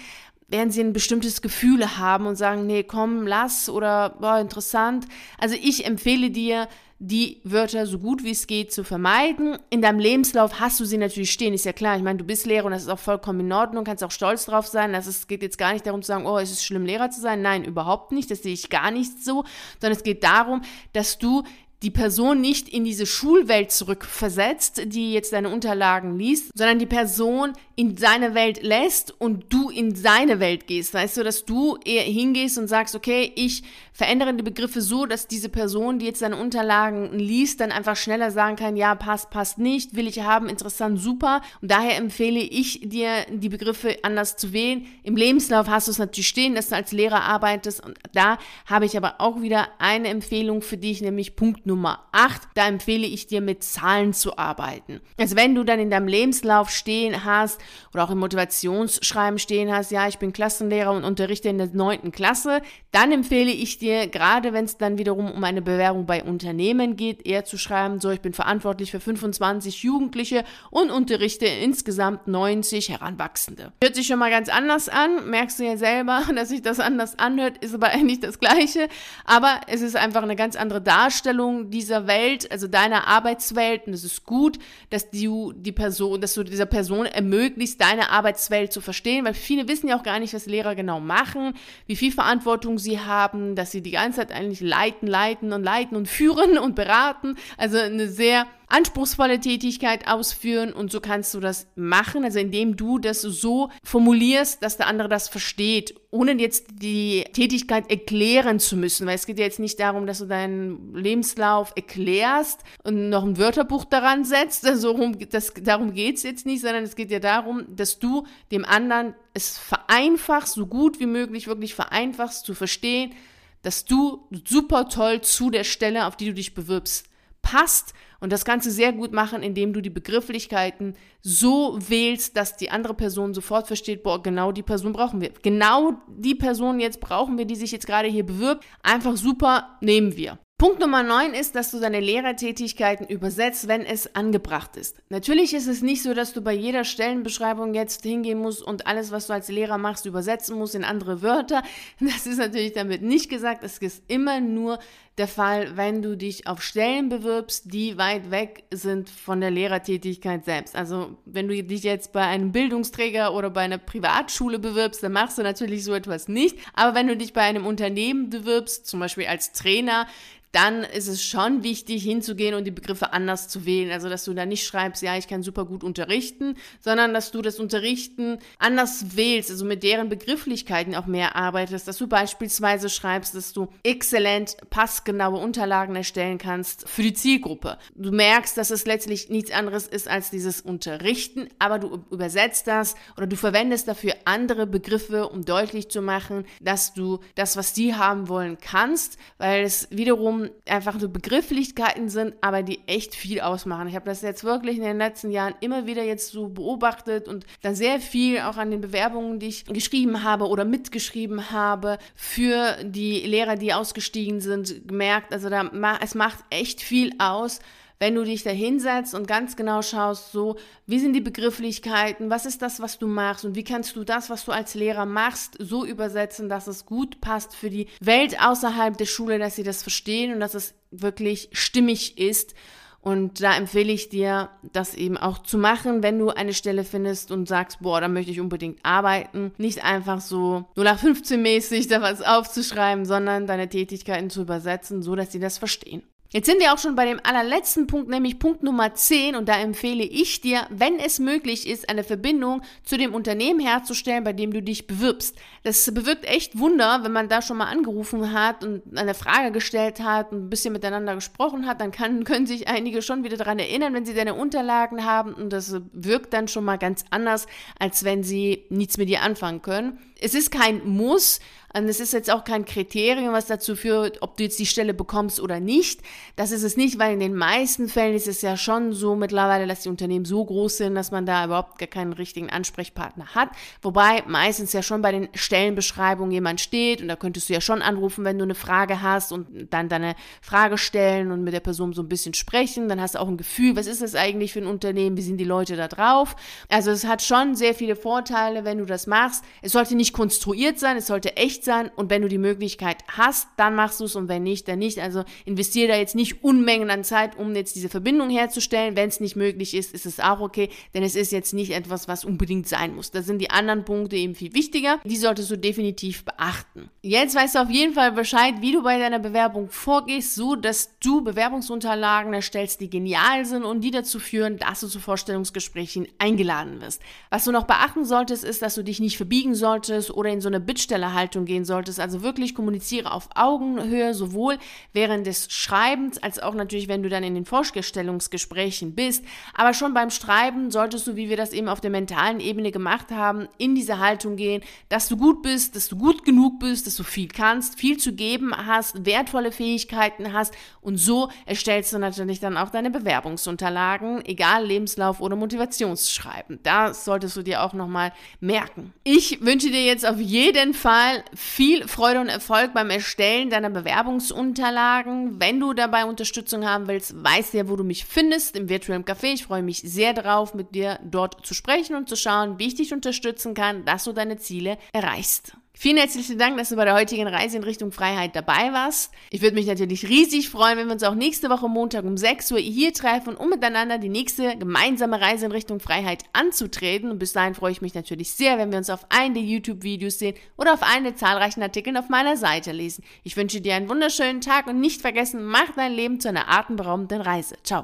werden 0.51 0.71
sie 0.71 0.81
ein 0.81 0.93
bestimmtes 0.93 1.41
Gefühl 1.41 1.97
haben 1.97 2.25
und 2.27 2.35
sagen, 2.35 2.67
nee, 2.67 2.83
komm, 2.83 3.25
lass 3.25 3.69
oder 3.69 4.15
boah, 4.19 4.39
interessant. 4.39 5.07
Also 5.37 5.55
ich 5.59 5.85
empfehle 5.85 6.29
dir, 6.29 6.67
die 7.03 7.41
Wörter 7.43 7.87
so 7.87 7.97
gut 7.97 8.23
wie 8.23 8.29
es 8.29 8.45
geht 8.45 8.71
zu 8.71 8.83
vermeiden. 8.83 9.57
In 9.71 9.81
deinem 9.81 9.97
Lebenslauf 9.97 10.59
hast 10.59 10.79
du 10.79 10.85
sie 10.85 10.99
natürlich 10.99 11.31
stehen, 11.31 11.51
ist 11.51 11.65
ja 11.65 11.73
klar. 11.73 11.97
Ich 11.97 12.03
meine, 12.03 12.19
du 12.19 12.23
bist 12.23 12.45
Lehrer 12.45 12.65
und 12.65 12.73
das 12.73 12.83
ist 12.83 12.89
auch 12.89 12.99
vollkommen 12.99 13.39
in 13.39 13.51
Ordnung, 13.51 13.83
kannst 13.83 14.03
auch 14.03 14.11
stolz 14.11 14.45
drauf 14.45 14.67
sein. 14.67 14.93
Es 14.93 15.25
geht 15.25 15.41
jetzt 15.41 15.57
gar 15.57 15.73
nicht 15.73 15.87
darum 15.87 16.03
zu 16.03 16.09
sagen, 16.09 16.27
oh, 16.27 16.37
es 16.37 16.51
ist 16.51 16.63
schlimm, 16.63 16.85
Lehrer 16.85 17.09
zu 17.09 17.19
sein. 17.19 17.41
Nein, 17.41 17.63
überhaupt 17.63 18.11
nicht. 18.11 18.29
Das 18.29 18.43
sehe 18.43 18.53
ich 18.53 18.69
gar 18.69 18.91
nicht 18.91 19.23
so. 19.23 19.43
Sondern 19.79 19.97
es 19.97 20.03
geht 20.03 20.23
darum, 20.23 20.61
dass 20.93 21.17
du 21.17 21.43
die 21.83 21.89
Person 21.89 22.41
nicht 22.41 22.69
in 22.69 22.83
diese 22.83 23.05
Schulwelt 23.05 23.71
zurückversetzt, 23.71 24.83
die 24.85 25.13
jetzt 25.13 25.33
deine 25.33 25.49
Unterlagen 25.49 26.17
liest, 26.17 26.51
sondern 26.55 26.77
die 26.77 26.85
Person 26.85 27.53
in 27.75 27.97
seine 27.97 28.35
Welt 28.35 28.61
lässt 28.61 29.19
und 29.19 29.51
du 29.51 29.71
in 29.71 29.95
seine 29.95 30.39
Welt 30.39 30.67
gehst. 30.67 30.93
Weißt 30.93 31.17
du, 31.17 31.23
dass 31.23 31.45
du 31.45 31.77
eher 31.83 32.03
hingehst 32.03 32.59
und 32.59 32.67
sagst, 32.67 32.95
okay, 32.95 33.31
ich 33.35 33.63
verändere 33.91 34.33
die 34.35 34.43
Begriffe 34.43 34.81
so, 34.81 35.07
dass 35.07 35.27
diese 35.27 35.49
Person, 35.49 35.97
die 35.97 36.05
jetzt 36.05 36.21
deine 36.21 36.37
Unterlagen 36.37 37.17
liest, 37.17 37.59
dann 37.59 37.71
einfach 37.71 37.95
schneller 37.95 38.29
sagen 38.29 38.55
kann, 38.55 38.77
ja, 38.77 38.93
passt, 38.93 39.31
passt 39.31 39.57
nicht, 39.57 39.95
will 39.95 40.07
ich 40.07 40.19
haben, 40.21 40.49
interessant, 40.49 40.99
super. 40.99 41.41
Und 41.61 41.71
daher 41.71 41.97
empfehle 41.97 42.39
ich 42.39 42.81
dir, 42.83 43.25
die 43.31 43.49
Begriffe 43.49 43.97
anders 44.03 44.37
zu 44.37 44.53
wählen. 44.53 44.85
Im 45.01 45.15
Lebenslauf 45.15 45.67
hast 45.67 45.87
du 45.87 45.91
es 45.91 45.97
natürlich 45.97 46.27
stehen, 46.27 46.53
dass 46.53 46.69
du 46.69 46.75
als 46.75 46.91
Lehrer 46.91 47.23
arbeitest. 47.23 47.83
Und 47.83 47.97
da 48.13 48.37
habe 48.67 48.85
ich 48.85 48.95
aber 48.95 49.15
auch 49.19 49.41
wieder 49.41 49.69
eine 49.79 50.09
Empfehlung 50.09 50.61
für 50.61 50.77
dich, 50.77 51.01
nämlich 51.01 51.35
Punkt 51.35 51.65
Nummer 51.71 51.99
8. 52.11 52.49
Da 52.55 52.67
empfehle 52.67 53.07
ich 53.07 53.27
dir, 53.27 53.39
mit 53.39 53.63
Zahlen 53.63 54.11
zu 54.11 54.37
arbeiten. 54.37 54.99
Also 55.17 55.37
wenn 55.37 55.55
du 55.55 55.63
dann 55.63 55.79
in 55.79 55.89
deinem 55.89 56.09
Lebenslauf 56.09 56.69
stehen 56.69 57.23
hast, 57.23 57.61
oder 57.93 58.03
auch 58.03 58.09
im 58.09 58.19
Motivationsschreiben 58.19 59.39
stehen 59.39 59.73
hast, 59.73 59.89
ja, 59.91 60.05
ich 60.09 60.17
bin 60.17 60.33
Klassenlehrer 60.33 60.91
und 60.91 61.05
unterrichte 61.05 61.47
in 61.47 61.57
der 61.57 61.69
neunten 61.71 62.11
Klasse, 62.11 62.61
dann 62.91 63.13
empfehle 63.13 63.51
ich 63.51 63.77
dir, 63.77 64.07
gerade 64.07 64.51
wenn 64.51 64.65
es 64.65 64.77
dann 64.77 64.97
wiederum 64.97 65.31
um 65.31 65.41
eine 65.45 65.61
Bewerbung 65.61 66.05
bei 66.05 66.23
Unternehmen 66.23 66.97
geht, 66.97 67.25
eher 67.25 67.45
zu 67.45 67.57
schreiben, 67.57 68.01
so, 68.01 68.09
ich 68.09 68.19
bin 68.19 68.33
verantwortlich 68.33 68.91
für 68.91 68.99
25 68.99 69.83
Jugendliche 69.83 70.43
und 70.71 70.91
unterrichte 70.91 71.45
insgesamt 71.45 72.27
90 72.27 72.89
Heranwachsende. 72.89 73.71
Hört 73.81 73.95
sich 73.95 74.07
schon 74.07 74.19
mal 74.19 74.29
ganz 74.29 74.49
anders 74.49 74.89
an, 74.89 75.29
merkst 75.29 75.59
du 75.59 75.63
ja 75.63 75.77
selber, 75.77 76.23
dass 76.35 76.49
sich 76.49 76.61
das 76.61 76.81
anders 76.81 77.17
anhört, 77.17 77.59
ist 77.59 77.73
aber 77.73 77.87
eigentlich 77.87 78.19
das 78.19 78.39
Gleiche, 78.39 78.89
aber 79.23 79.61
es 79.67 79.81
ist 79.81 79.95
einfach 79.95 80.23
eine 80.23 80.35
ganz 80.35 80.57
andere 80.57 80.81
Darstellung 80.81 81.60
dieser 81.69 82.07
Welt, 82.07 82.51
also 82.51 82.67
deiner 82.67 83.07
Arbeitswelt 83.07 83.87
und 83.87 83.93
es 83.93 84.03
ist 84.03 84.25
gut, 84.25 84.59
dass 84.89 85.09
du 85.09 85.53
die 85.53 85.71
Person, 85.71 86.21
dass 86.21 86.33
du 86.33 86.43
dieser 86.43 86.65
Person 86.65 87.05
ermöglicht, 87.05 87.79
deine 87.81 88.09
Arbeitswelt 88.09 88.71
zu 88.71 88.81
verstehen, 88.81 89.25
weil 89.25 89.33
viele 89.33 89.67
wissen 89.67 89.87
ja 89.87 89.97
auch 89.97 90.03
gar 90.03 90.19
nicht, 90.19 90.33
was 90.33 90.45
Lehrer 90.45 90.75
genau 90.75 90.99
machen, 90.99 91.53
wie 91.87 91.95
viel 91.95 92.11
Verantwortung 92.11 92.77
sie 92.77 92.99
haben, 92.99 93.55
dass 93.55 93.71
sie 93.71 93.81
die 93.81 93.91
ganze 93.91 94.19
Zeit 94.19 94.31
eigentlich 94.31 94.61
leiten, 94.61 95.07
leiten 95.07 95.53
und 95.53 95.63
leiten 95.63 95.95
und 95.97 96.07
führen 96.07 96.57
und 96.57 96.75
beraten. 96.75 97.35
Also 97.57 97.77
eine 97.77 98.07
sehr 98.07 98.45
anspruchsvolle 98.71 99.39
Tätigkeit 99.39 100.07
ausführen 100.07 100.73
und 100.73 100.91
so 100.91 100.99
kannst 100.99 101.33
du 101.33 101.39
das 101.39 101.67
machen, 101.75 102.23
also 102.23 102.39
indem 102.39 102.75
du 102.77 102.99
das 102.99 103.21
so 103.21 103.69
formulierst, 103.83 104.63
dass 104.63 104.77
der 104.77 104.87
andere 104.87 105.09
das 105.09 105.29
versteht, 105.29 105.95
ohne 106.09 106.33
jetzt 106.33 106.67
die 106.71 107.23
Tätigkeit 107.33 107.89
erklären 107.89 108.59
zu 108.59 108.75
müssen, 108.77 109.07
weil 109.07 109.15
es 109.15 109.25
geht 109.25 109.39
ja 109.39 109.45
jetzt 109.45 109.59
nicht 109.59 109.79
darum, 109.79 110.07
dass 110.07 110.19
du 110.19 110.25
deinen 110.25 110.95
Lebenslauf 110.95 111.73
erklärst 111.75 112.61
und 112.83 113.09
noch 113.09 113.23
ein 113.23 113.37
Wörterbuch 113.37 113.85
daran 113.85 114.23
setzt, 114.23 114.65
also 114.65 114.97
das, 115.29 115.53
darum 115.61 115.93
geht's 115.93 116.23
jetzt 116.23 116.45
nicht, 116.45 116.61
sondern 116.61 116.83
es 116.83 116.95
geht 116.95 117.11
ja 117.11 117.19
darum, 117.19 117.65
dass 117.75 117.99
du 117.99 118.25
dem 118.51 118.65
anderen 118.65 119.15
es 119.33 119.57
vereinfachst, 119.57 120.53
so 120.53 120.65
gut 120.65 120.99
wie 120.99 121.05
möglich 121.05 121.47
wirklich 121.47 121.75
vereinfachst 121.75 122.45
zu 122.45 122.53
verstehen, 122.53 123.13
dass 123.61 123.85
du 123.85 124.27
super 124.45 124.89
toll 124.89 125.21
zu 125.21 125.49
der 125.49 125.63
Stelle, 125.63 126.07
auf 126.07 126.17
die 126.17 126.25
du 126.25 126.33
dich 126.33 126.53
bewirbst, 126.53 127.10
passt 127.41 127.93
und 128.19 128.31
das 128.31 128.45
Ganze 128.45 128.71
sehr 128.71 128.93
gut 128.93 129.11
machen, 129.11 129.43
indem 129.43 129.73
du 129.73 129.81
die 129.81 129.89
Begrifflichkeiten 129.89 130.95
so 131.21 131.77
wählst, 131.87 132.37
dass 132.37 132.55
die 132.55 132.69
andere 132.69 132.93
Person 132.93 133.33
sofort 133.33 133.67
versteht, 133.67 134.03
boah, 134.03 134.21
genau 134.21 134.51
die 134.51 134.63
Person 134.63 134.93
brauchen 134.93 135.21
wir. 135.21 135.31
Genau 135.41 135.93
die 136.07 136.35
Person 136.35 136.79
jetzt 136.79 137.01
brauchen 137.01 137.37
wir, 137.37 137.45
die 137.45 137.55
sich 137.55 137.71
jetzt 137.71 137.87
gerade 137.87 138.07
hier 138.07 138.25
bewirbt. 138.25 138.63
Einfach 138.83 139.17
super, 139.17 139.77
nehmen 139.81 140.15
wir. 140.15 140.37
Punkt 140.61 140.79
Nummer 140.79 141.01
9 141.01 141.33
ist, 141.33 141.55
dass 141.55 141.71
du 141.71 141.79
deine 141.79 141.99
Lehrertätigkeiten 141.99 143.07
übersetzt, 143.07 143.67
wenn 143.67 143.83
es 143.83 144.15
angebracht 144.15 144.77
ist. 144.77 145.01
Natürlich 145.09 145.55
ist 145.55 145.65
es 145.65 145.81
nicht 145.81 146.03
so, 146.03 146.13
dass 146.13 146.33
du 146.33 146.41
bei 146.43 146.53
jeder 146.53 146.83
Stellenbeschreibung 146.83 147.73
jetzt 147.73 148.03
hingehen 148.03 148.37
musst 148.37 148.61
und 148.61 148.85
alles, 148.85 149.09
was 149.09 149.25
du 149.25 149.33
als 149.33 149.47
Lehrer 149.47 149.79
machst, 149.79 150.05
übersetzen 150.05 150.55
musst 150.59 150.75
in 150.75 150.83
andere 150.83 151.23
Wörter. 151.23 151.63
Das 151.99 152.27
ist 152.27 152.37
natürlich 152.37 152.73
damit 152.73 153.01
nicht 153.01 153.27
gesagt. 153.27 153.63
Es 153.63 153.79
ist 153.79 154.03
immer 154.07 154.39
nur 154.39 154.77
der 155.17 155.27
Fall, 155.27 155.75
wenn 155.75 156.01
du 156.01 156.15
dich 156.15 156.47
auf 156.47 156.63
Stellen 156.63 157.09
bewirbst, 157.09 157.73
die 157.73 157.97
weit 157.97 158.31
weg 158.31 158.63
sind 158.71 159.09
von 159.09 159.41
der 159.41 159.51
Lehrertätigkeit 159.51 160.45
selbst. 160.45 160.75
Also 160.75 161.17
wenn 161.25 161.47
du 161.47 161.63
dich 161.63 161.83
jetzt 161.83 162.13
bei 162.13 162.25
einem 162.25 162.51
Bildungsträger 162.51 163.33
oder 163.33 163.49
bei 163.49 163.61
einer 163.61 163.77
Privatschule 163.77 164.57
bewirbst, 164.57 165.03
dann 165.03 165.11
machst 165.11 165.37
du 165.37 165.43
natürlich 165.43 165.83
so 165.83 165.93
etwas 165.93 166.27
nicht. 166.27 166.57
Aber 166.73 166.95
wenn 166.95 167.07
du 167.07 167.17
dich 167.17 167.33
bei 167.33 167.41
einem 167.41 167.65
Unternehmen 167.65 168.29
bewirbst, 168.29 168.87
zum 168.87 168.99
Beispiel 169.01 169.25
als 169.25 169.51
Trainer, 169.51 170.07
dann 170.51 170.83
ist 170.83 171.07
es 171.07 171.23
schon 171.23 171.63
wichtig, 171.63 172.03
hinzugehen 172.03 172.55
und 172.55 172.65
die 172.65 172.71
Begriffe 172.71 173.13
anders 173.13 173.47
zu 173.47 173.65
wählen. 173.65 173.91
Also, 173.91 174.09
dass 174.09 174.25
du 174.25 174.33
da 174.33 174.45
nicht 174.45 174.65
schreibst, 174.65 175.01
ja, 175.01 175.17
ich 175.17 175.27
kann 175.27 175.43
super 175.43 175.65
gut 175.65 175.83
unterrichten, 175.83 176.55
sondern 176.81 177.13
dass 177.13 177.31
du 177.31 177.41
das 177.41 177.59
Unterrichten 177.59 178.37
anders 178.59 179.15
wählst, 179.15 179.49
also 179.49 179.65
mit 179.65 179.83
deren 179.83 180.09
Begrifflichkeiten 180.09 180.95
auch 180.95 181.05
mehr 181.05 181.35
arbeitest, 181.35 181.87
dass 181.87 181.97
du 181.97 182.07
beispielsweise 182.07 182.89
schreibst, 182.89 183.33
dass 183.33 183.53
du 183.53 183.69
exzellent 183.83 184.57
passgenaue 185.01 185.39
Unterlagen 185.39 185.95
erstellen 185.95 186.37
kannst 186.37 186.87
für 186.87 187.01
die 187.01 187.13
Zielgruppe. 187.13 187.77
Du 187.95 188.11
merkst, 188.11 188.55
dass 188.55 188.69
es 188.69 188.85
letztlich 188.85 189.29
nichts 189.29 189.51
anderes 189.51 189.87
ist 189.87 190.07
als 190.07 190.29
dieses 190.29 190.61
Unterrichten, 190.61 191.47
aber 191.57 191.79
du 191.79 192.03
übersetzt 192.11 192.67
das 192.67 192.95
oder 193.17 193.25
du 193.25 193.35
verwendest 193.35 193.87
dafür 193.87 194.13
andere 194.25 194.67
Begriffe, 194.67 195.27
um 195.29 195.43
deutlich 195.43 195.89
zu 195.89 196.03
machen, 196.03 196.45
dass 196.61 196.93
du 196.93 197.19
das, 197.33 197.57
was 197.57 197.73
die 197.73 197.95
haben 197.95 198.29
wollen, 198.29 198.57
kannst, 198.59 199.17
weil 199.39 199.63
es 199.63 199.87
wiederum 199.89 200.49
einfach 200.67 200.99
nur 200.99 201.09
Begrifflichkeiten 201.09 202.09
sind, 202.09 202.35
aber 202.41 202.61
die 202.61 202.81
echt 202.85 203.15
viel 203.15 203.41
ausmachen. 203.41 203.87
Ich 203.87 203.95
habe 203.95 204.05
das 204.05 204.21
jetzt 204.21 204.43
wirklich 204.43 204.77
in 204.77 204.83
den 204.83 204.99
letzten 204.99 205.31
Jahren 205.31 205.55
immer 205.61 205.87
wieder 205.87 206.03
jetzt 206.03 206.31
so 206.31 206.49
beobachtet 206.49 207.27
und 207.27 207.45
dann 207.63 207.73
sehr 207.73 207.99
viel 207.99 208.41
auch 208.41 208.57
an 208.57 208.69
den 208.69 208.81
Bewerbungen, 208.81 209.39
die 209.39 209.47
ich 209.47 209.65
geschrieben 209.65 210.23
habe 210.23 210.47
oder 210.47 210.63
mitgeschrieben 210.63 211.49
habe 211.51 211.97
für 212.13 212.77
die 212.83 213.21
Lehrer, 213.21 213.55
die 213.55 213.73
ausgestiegen 213.73 214.41
sind, 214.41 214.90
gemerkt. 214.91 215.33
Also 215.33 215.49
da, 215.49 215.71
es 216.01 216.15
macht 216.15 216.39
echt 216.49 216.81
viel 216.81 217.13
aus, 217.17 217.59
wenn 217.99 218.15
du 218.15 218.23
dich 218.23 218.43
da 218.43 218.49
hinsetzt 218.49 219.13
und 219.13 219.27
ganz 219.27 219.55
genau 219.55 219.81
schaust, 219.83 220.31
so, 220.31 220.57
wie 220.87 220.99
sind 220.99 221.13
die 221.13 221.21
Begrifflichkeiten, 221.21 222.31
was 222.31 222.47
ist 222.47 222.61
das, 222.63 222.79
was 222.79 222.97
du 222.97 223.07
machst 223.07 223.45
und 223.45 223.55
wie 223.55 223.63
kannst 223.63 223.95
du 223.95 224.03
das, 224.03 224.29
was 224.29 224.43
du 224.43 224.51
als 224.51 224.73
Lehrer 224.73 225.05
machst, 225.05 225.55
so 225.59 225.85
übersetzen, 225.85 226.49
dass 226.49 226.65
es 226.65 226.87
gut 226.87 227.21
passt 227.21 227.55
für 227.55 227.69
die 227.69 227.87
Welt 227.99 228.41
außerhalb 228.41 228.97
der 228.97 229.05
Schule, 229.05 229.37
dass 229.37 229.55
sie 229.55 229.63
das 229.63 229.83
verstehen 229.83 230.33
und 230.33 230.39
dass 230.39 230.55
es 230.55 230.73
wirklich 230.89 231.49
stimmig 231.51 232.17
ist. 232.17 232.55
Und 233.01 233.41
da 233.41 233.57
empfehle 233.57 233.91
ich 233.91 234.09
dir, 234.09 234.49
das 234.73 234.93
eben 234.93 235.17
auch 235.17 235.39
zu 235.39 235.57
machen, 235.57 236.03
wenn 236.03 236.19
du 236.19 236.29
eine 236.29 236.53
Stelle 236.53 236.83
findest 236.83 237.31
und 237.31 237.47
sagst, 237.47 237.79
boah, 237.81 237.99
da 237.99 238.07
möchte 238.07 238.31
ich 238.31 238.39
unbedingt 238.39 238.79
arbeiten. 238.83 239.51
Nicht 239.57 239.83
einfach 239.83 240.21
so 240.21 240.65
0815 240.77 241.41
mäßig 241.41 241.87
da 241.87 242.01
was 242.01 242.21
aufzuschreiben, 242.21 243.05
sondern 243.05 243.47
deine 243.47 243.67
Tätigkeiten 243.69 244.29
zu 244.29 244.41
übersetzen, 244.41 245.01
so 245.01 245.15
dass 245.15 245.31
sie 245.31 245.39
das 245.39 245.57
verstehen. 245.57 246.03
Jetzt 246.33 246.45
sind 246.45 246.61
wir 246.61 246.71
auch 246.71 246.77
schon 246.77 246.95
bei 246.95 247.05
dem 247.05 247.19
allerletzten 247.21 247.87
Punkt, 247.87 248.07
nämlich 248.07 248.39
Punkt 248.39 248.63
Nummer 248.63 248.93
10 248.93 249.35
und 249.35 249.49
da 249.49 249.59
empfehle 249.59 250.05
ich 250.05 250.39
dir, 250.39 250.65
wenn 250.69 250.97
es 250.97 251.19
möglich 251.19 251.67
ist, 251.67 251.89
eine 251.89 252.05
Verbindung 252.05 252.61
zu 252.85 252.97
dem 252.97 253.13
Unternehmen 253.13 253.59
herzustellen, 253.59 254.23
bei 254.23 254.31
dem 254.31 254.53
du 254.53 254.61
dich 254.61 254.87
bewirbst. 254.87 255.37
Das 255.63 255.93
bewirkt 255.93 256.23
echt 256.23 256.57
Wunder, 256.57 257.01
wenn 257.03 257.11
man 257.11 257.27
da 257.27 257.41
schon 257.41 257.57
mal 257.57 257.65
angerufen 257.65 258.31
hat 258.31 258.63
und 258.63 258.97
eine 258.97 259.13
Frage 259.13 259.51
gestellt 259.51 259.99
hat 259.99 260.31
und 260.31 260.45
ein 260.45 260.49
bisschen 260.49 260.71
miteinander 260.71 261.15
gesprochen 261.15 261.67
hat, 261.67 261.81
dann 261.81 261.91
kann, 261.91 262.23
können 262.23 262.47
sich 262.47 262.69
einige 262.69 263.01
schon 263.01 263.25
wieder 263.25 263.35
daran 263.35 263.59
erinnern, 263.59 263.93
wenn 263.93 264.05
sie 264.05 264.13
deine 264.13 264.35
Unterlagen 264.35 265.03
haben 265.03 265.33
und 265.33 265.51
das 265.51 265.81
wirkt 265.91 266.33
dann 266.33 266.47
schon 266.47 266.63
mal 266.63 266.77
ganz 266.77 267.03
anders, 267.09 267.45
als 267.77 268.05
wenn 268.05 268.23
sie 268.23 268.63
nichts 268.69 268.95
mit 268.95 269.09
dir 269.09 269.21
anfangen 269.21 269.61
können. 269.61 269.99
Es 270.21 270.33
ist 270.33 270.49
kein 270.49 270.87
Muss, 270.87 271.41
es 271.73 271.99
ist 271.99 272.13
jetzt 272.13 272.31
auch 272.31 272.43
kein 272.43 272.65
Kriterium, 272.65 273.33
was 273.33 273.47
dazu 273.47 273.75
führt, 273.75 274.21
ob 274.21 274.37
du 274.37 274.43
jetzt 274.43 274.59
die 274.59 274.65
Stelle 274.65 274.93
bekommst 274.93 275.39
oder 275.39 275.59
nicht. 275.59 276.01
Das 276.35 276.51
ist 276.51 276.63
es 276.63 276.77
nicht, 276.77 276.99
weil 276.99 277.13
in 277.13 277.19
den 277.19 277.35
meisten 277.35 277.87
Fällen 277.87 278.15
ist 278.15 278.27
es 278.27 278.41
ja 278.41 278.57
schon 278.57 278.93
so 278.93 279.15
mittlerweile, 279.15 279.67
dass 279.67 279.81
die 279.81 279.89
Unternehmen 279.89 280.25
so 280.25 280.43
groß 280.43 280.77
sind, 280.77 280.95
dass 280.95 281.11
man 281.11 281.25
da 281.25 281.45
überhaupt 281.45 281.79
gar 281.79 281.87
keinen 281.87 282.13
richtigen 282.13 282.49
Ansprechpartner 282.49 283.27
hat. 283.35 283.49
Wobei 283.81 284.23
meistens 284.27 284.73
ja 284.73 284.83
schon 284.83 285.01
bei 285.01 285.11
den 285.11 285.29
Stellenbeschreibungen 285.33 286.31
jemand 286.31 286.61
steht 286.61 287.01
und 287.01 287.07
da 287.07 287.15
könntest 287.15 287.49
du 287.49 287.53
ja 287.53 287.61
schon 287.61 287.81
anrufen, 287.81 288.25
wenn 288.25 288.37
du 288.37 288.43
eine 288.43 288.55
Frage 288.55 289.01
hast 289.01 289.31
und 289.31 289.67
dann 289.71 289.89
deine 289.89 290.15
Frage 290.41 290.77
stellen 290.77 291.31
und 291.31 291.43
mit 291.43 291.53
der 291.53 291.59
Person 291.59 291.93
so 291.93 292.01
ein 292.01 292.09
bisschen 292.09 292.33
sprechen. 292.33 292.89
Dann 292.89 292.99
hast 292.99 293.15
du 293.15 293.19
auch 293.19 293.27
ein 293.27 293.37
Gefühl, 293.37 293.75
was 293.75 293.87
ist 293.87 294.01
das 294.01 294.15
eigentlich 294.15 294.53
für 294.53 294.59
ein 294.59 294.67
Unternehmen, 294.67 295.17
wie 295.17 295.21
sind 295.21 295.37
die 295.37 295.45
Leute 295.45 295.75
da 295.75 295.87
drauf. 295.87 296.35
Also 296.69 296.91
es 296.91 297.05
hat 297.05 297.21
schon 297.21 297.55
sehr 297.55 297.73
viele 297.73 297.95
Vorteile, 297.95 298.65
wenn 298.65 298.77
du 298.77 298.85
das 298.85 299.07
machst. 299.07 299.43
Es 299.61 299.71
sollte 299.71 299.95
nicht 299.95 300.13
konstruiert 300.13 300.79
sein, 300.79 300.97
es 300.97 301.07
sollte 301.07 301.37
echt 301.37 301.60
sein 301.63 301.91
und 301.95 302.09
wenn 302.09 302.21
du 302.21 302.27
die 302.27 302.37
Möglichkeit 302.37 302.97
hast, 303.07 303.47
dann 303.57 303.75
machst 303.75 303.99
du 303.99 304.05
es 304.05 304.15
und 304.15 304.27
wenn 304.27 304.43
nicht, 304.43 304.67
dann 304.67 304.79
nicht. 304.79 304.99
Also 304.99 305.23
investiere 305.45 305.89
da 305.89 305.95
jetzt 305.95 306.15
nicht 306.15 306.43
Unmengen 306.43 306.89
an 306.89 307.03
Zeit, 307.03 307.37
um 307.37 307.55
jetzt 307.55 307.75
diese 307.75 307.89
Verbindung 307.89 308.29
herzustellen. 308.29 308.95
Wenn 308.95 309.09
es 309.09 309.19
nicht 309.19 309.35
möglich 309.35 309.73
ist, 309.73 309.93
ist 309.93 310.05
es 310.05 310.19
auch 310.19 310.39
okay, 310.39 310.69
denn 310.93 311.03
es 311.03 311.15
ist 311.15 311.31
jetzt 311.31 311.53
nicht 311.53 311.71
etwas, 311.71 312.07
was 312.07 312.25
unbedingt 312.25 312.67
sein 312.67 312.95
muss. 312.95 313.11
Da 313.11 313.21
sind 313.21 313.39
die 313.39 313.49
anderen 313.49 313.85
Punkte 313.85 314.15
eben 314.15 314.35
viel 314.35 314.53
wichtiger. 314.53 314.99
Die 315.03 315.17
solltest 315.17 315.51
du 315.51 315.57
definitiv 315.57 316.25
beachten. 316.25 316.89
Jetzt 317.01 317.35
weißt 317.35 317.55
du 317.55 317.59
auf 317.59 317.69
jeden 317.69 317.93
Fall 317.93 318.11
Bescheid, 318.11 318.55
wie 318.61 318.71
du 318.71 318.83
bei 318.83 318.99
deiner 318.99 319.19
Bewerbung 319.19 319.69
vorgehst, 319.69 320.35
so 320.35 320.55
dass 320.55 320.97
du 320.99 321.23
Bewerbungsunterlagen 321.23 322.33
erstellst, 322.33 322.81
die 322.81 322.89
genial 322.89 323.45
sind 323.45 323.63
und 323.63 323.81
die 323.81 323.91
dazu 323.91 324.19
führen, 324.19 324.57
dass 324.57 324.81
du 324.81 324.87
zu 324.87 324.99
Vorstellungsgesprächen 324.99 326.07
eingeladen 326.19 326.81
wirst. 326.81 327.01
Was 327.29 327.45
du 327.45 327.51
noch 327.51 327.65
beachten 327.65 328.05
solltest, 328.05 328.43
ist, 328.43 328.61
dass 328.61 328.75
du 328.75 328.83
dich 328.83 328.99
nicht 328.99 329.17
verbiegen 329.17 329.55
solltest 329.55 330.11
oder 330.11 330.29
in 330.29 330.41
so 330.41 330.47
eine 330.47 330.59
Bittstellerhaltung 330.59 331.45
gehen 331.51 331.65
solltest. 331.65 331.99
Also 331.99 332.21
wirklich 332.21 332.55
kommuniziere 332.55 333.11
auf 333.11 333.27
Augenhöhe, 333.35 334.13
sowohl 334.13 334.57
während 334.93 335.27
des 335.27 335.51
Schreibens 335.51 336.17
als 336.17 336.39
auch 336.39 336.53
natürlich, 336.53 336.87
wenn 336.87 337.03
du 337.03 337.09
dann 337.09 337.23
in 337.23 337.35
den 337.35 337.45
Vorstellungsgesprächen 337.45 338.95
bist. 338.95 339.25
Aber 339.53 339.73
schon 339.73 339.93
beim 339.93 340.09
Schreiben 340.11 340.71
solltest 340.71 341.07
du, 341.07 341.17
wie 341.17 341.27
wir 341.27 341.35
das 341.35 341.51
eben 341.51 341.67
auf 341.67 341.81
der 341.81 341.89
mentalen 341.89 342.39
Ebene 342.39 342.71
gemacht 342.71 343.11
haben, 343.11 343.49
in 343.57 343.75
diese 343.75 343.99
Haltung 343.99 344.37
gehen, 344.37 344.63
dass 344.87 345.09
du 345.09 345.17
gut 345.17 345.41
bist, 345.41 345.75
dass 345.75 345.89
du 345.89 345.97
gut 345.97 346.23
genug 346.23 346.59
bist, 346.59 346.87
dass 346.87 346.95
du 346.95 347.03
viel 347.03 347.27
kannst, 347.27 347.77
viel 347.77 347.97
zu 347.97 348.13
geben 348.13 348.55
hast, 348.55 349.05
wertvolle 349.05 349.51
Fähigkeiten 349.51 350.31
hast 350.31 350.53
und 350.79 350.97
so 350.97 351.29
erstellst 351.45 351.91
du 351.91 351.99
natürlich 351.99 352.39
dann 352.39 352.55
auch 352.55 352.69
deine 352.69 352.91
Bewerbungsunterlagen, 352.91 354.23
egal 354.25 354.65
Lebenslauf 354.65 355.19
oder 355.19 355.35
Motivationsschreiben. 355.35 356.59
Das 356.63 357.03
solltest 357.03 357.35
du 357.35 357.41
dir 357.41 357.61
auch 357.63 357.73
nochmal 357.73 358.13
merken. 358.39 358.93
Ich 359.03 359.41
wünsche 359.41 359.69
dir 359.69 359.83
jetzt 359.83 360.05
auf 360.05 360.19
jeden 360.19 360.73
Fall 360.73 361.23
viel 361.41 361.87
Freude 361.87 362.21
und 362.21 362.29
Erfolg 362.29 362.73
beim 362.73 362.89
Erstellen 362.89 363.49
deiner 363.49 363.69
Bewerbungsunterlagen. 363.69 365.39
Wenn 365.39 365.59
du 365.59 365.73
dabei 365.73 366.05
Unterstützung 366.05 366.65
haben 366.65 366.87
willst, 366.87 367.23
weißt 367.23 367.53
du 367.53 367.57
ja, 367.57 367.69
wo 367.69 367.75
du 367.75 367.83
mich 367.83 368.05
findest, 368.05 368.55
im 368.55 368.69
Virtual 368.69 368.99
Café. 368.99 369.33
Ich 369.33 369.45
freue 369.45 369.63
mich 369.63 369.79
sehr 369.79 370.13
darauf, 370.13 370.53
mit 370.53 370.75
dir 370.75 370.99
dort 371.03 371.45
zu 371.45 371.53
sprechen 371.53 371.95
und 371.95 372.07
zu 372.07 372.15
schauen, 372.15 372.59
wie 372.59 372.67
ich 372.67 372.75
dich 372.75 372.93
unterstützen 372.93 373.53
kann, 373.53 373.83
dass 373.85 374.03
du 374.03 374.13
deine 374.13 374.37
Ziele 374.37 374.77
erreichst. 374.93 375.53
Vielen 375.81 375.97
herzlichen 375.97 376.37
Dank, 376.37 376.59
dass 376.59 376.69
du 376.69 376.75
bei 376.75 376.85
der 376.85 376.93
heutigen 376.93 377.27
Reise 377.27 377.57
in 377.57 377.63
Richtung 377.63 377.91
Freiheit 377.91 378.35
dabei 378.35 378.71
warst. 378.71 379.11
Ich 379.31 379.41
würde 379.41 379.55
mich 379.55 379.65
natürlich 379.65 380.07
riesig 380.07 380.51
freuen, 380.51 380.77
wenn 380.77 380.85
wir 380.85 380.93
uns 380.93 381.01
auch 381.01 381.15
nächste 381.15 381.49
Woche 381.49 381.67
Montag 381.67 382.05
um 382.05 382.17
6 382.17 382.51
Uhr 382.51 382.59
hier 382.59 382.93
treffen, 382.93 383.35
um 383.35 383.49
miteinander 383.49 383.97
die 383.97 384.07
nächste 384.07 384.55
gemeinsame 384.57 385.19
Reise 385.19 385.47
in 385.47 385.51
Richtung 385.51 385.79
Freiheit 385.79 386.23
anzutreten. 386.33 387.09
Und 387.09 387.17
bis 387.17 387.33
dahin 387.33 387.55
freue 387.55 387.71
ich 387.71 387.81
mich 387.81 387.95
natürlich 387.95 388.33
sehr, 388.33 388.59
wenn 388.59 388.69
wir 388.69 388.77
uns 388.77 388.91
auf 388.91 389.07
einen 389.09 389.33
der 389.33 389.41
YouTube-Videos 389.41 390.19
sehen 390.19 390.35
oder 390.55 390.75
auf 390.75 390.83
einen 390.83 391.05
der 391.05 391.15
zahlreichen 391.15 391.63
Artikel 391.63 391.97
auf 391.97 392.09
meiner 392.09 392.37
Seite 392.37 392.73
lesen. 392.73 393.03
Ich 393.23 393.35
wünsche 393.35 393.59
dir 393.59 393.73
einen 393.73 393.89
wunderschönen 393.89 394.41
Tag 394.41 394.67
und 394.67 394.79
nicht 394.79 395.01
vergessen, 395.01 395.43
mach 395.43 395.71
dein 395.75 395.93
Leben 395.93 396.19
zu 396.19 396.29
einer 396.29 396.47
atemberaubenden 396.47 397.21
Reise. 397.21 397.55
Ciao. 397.63 397.79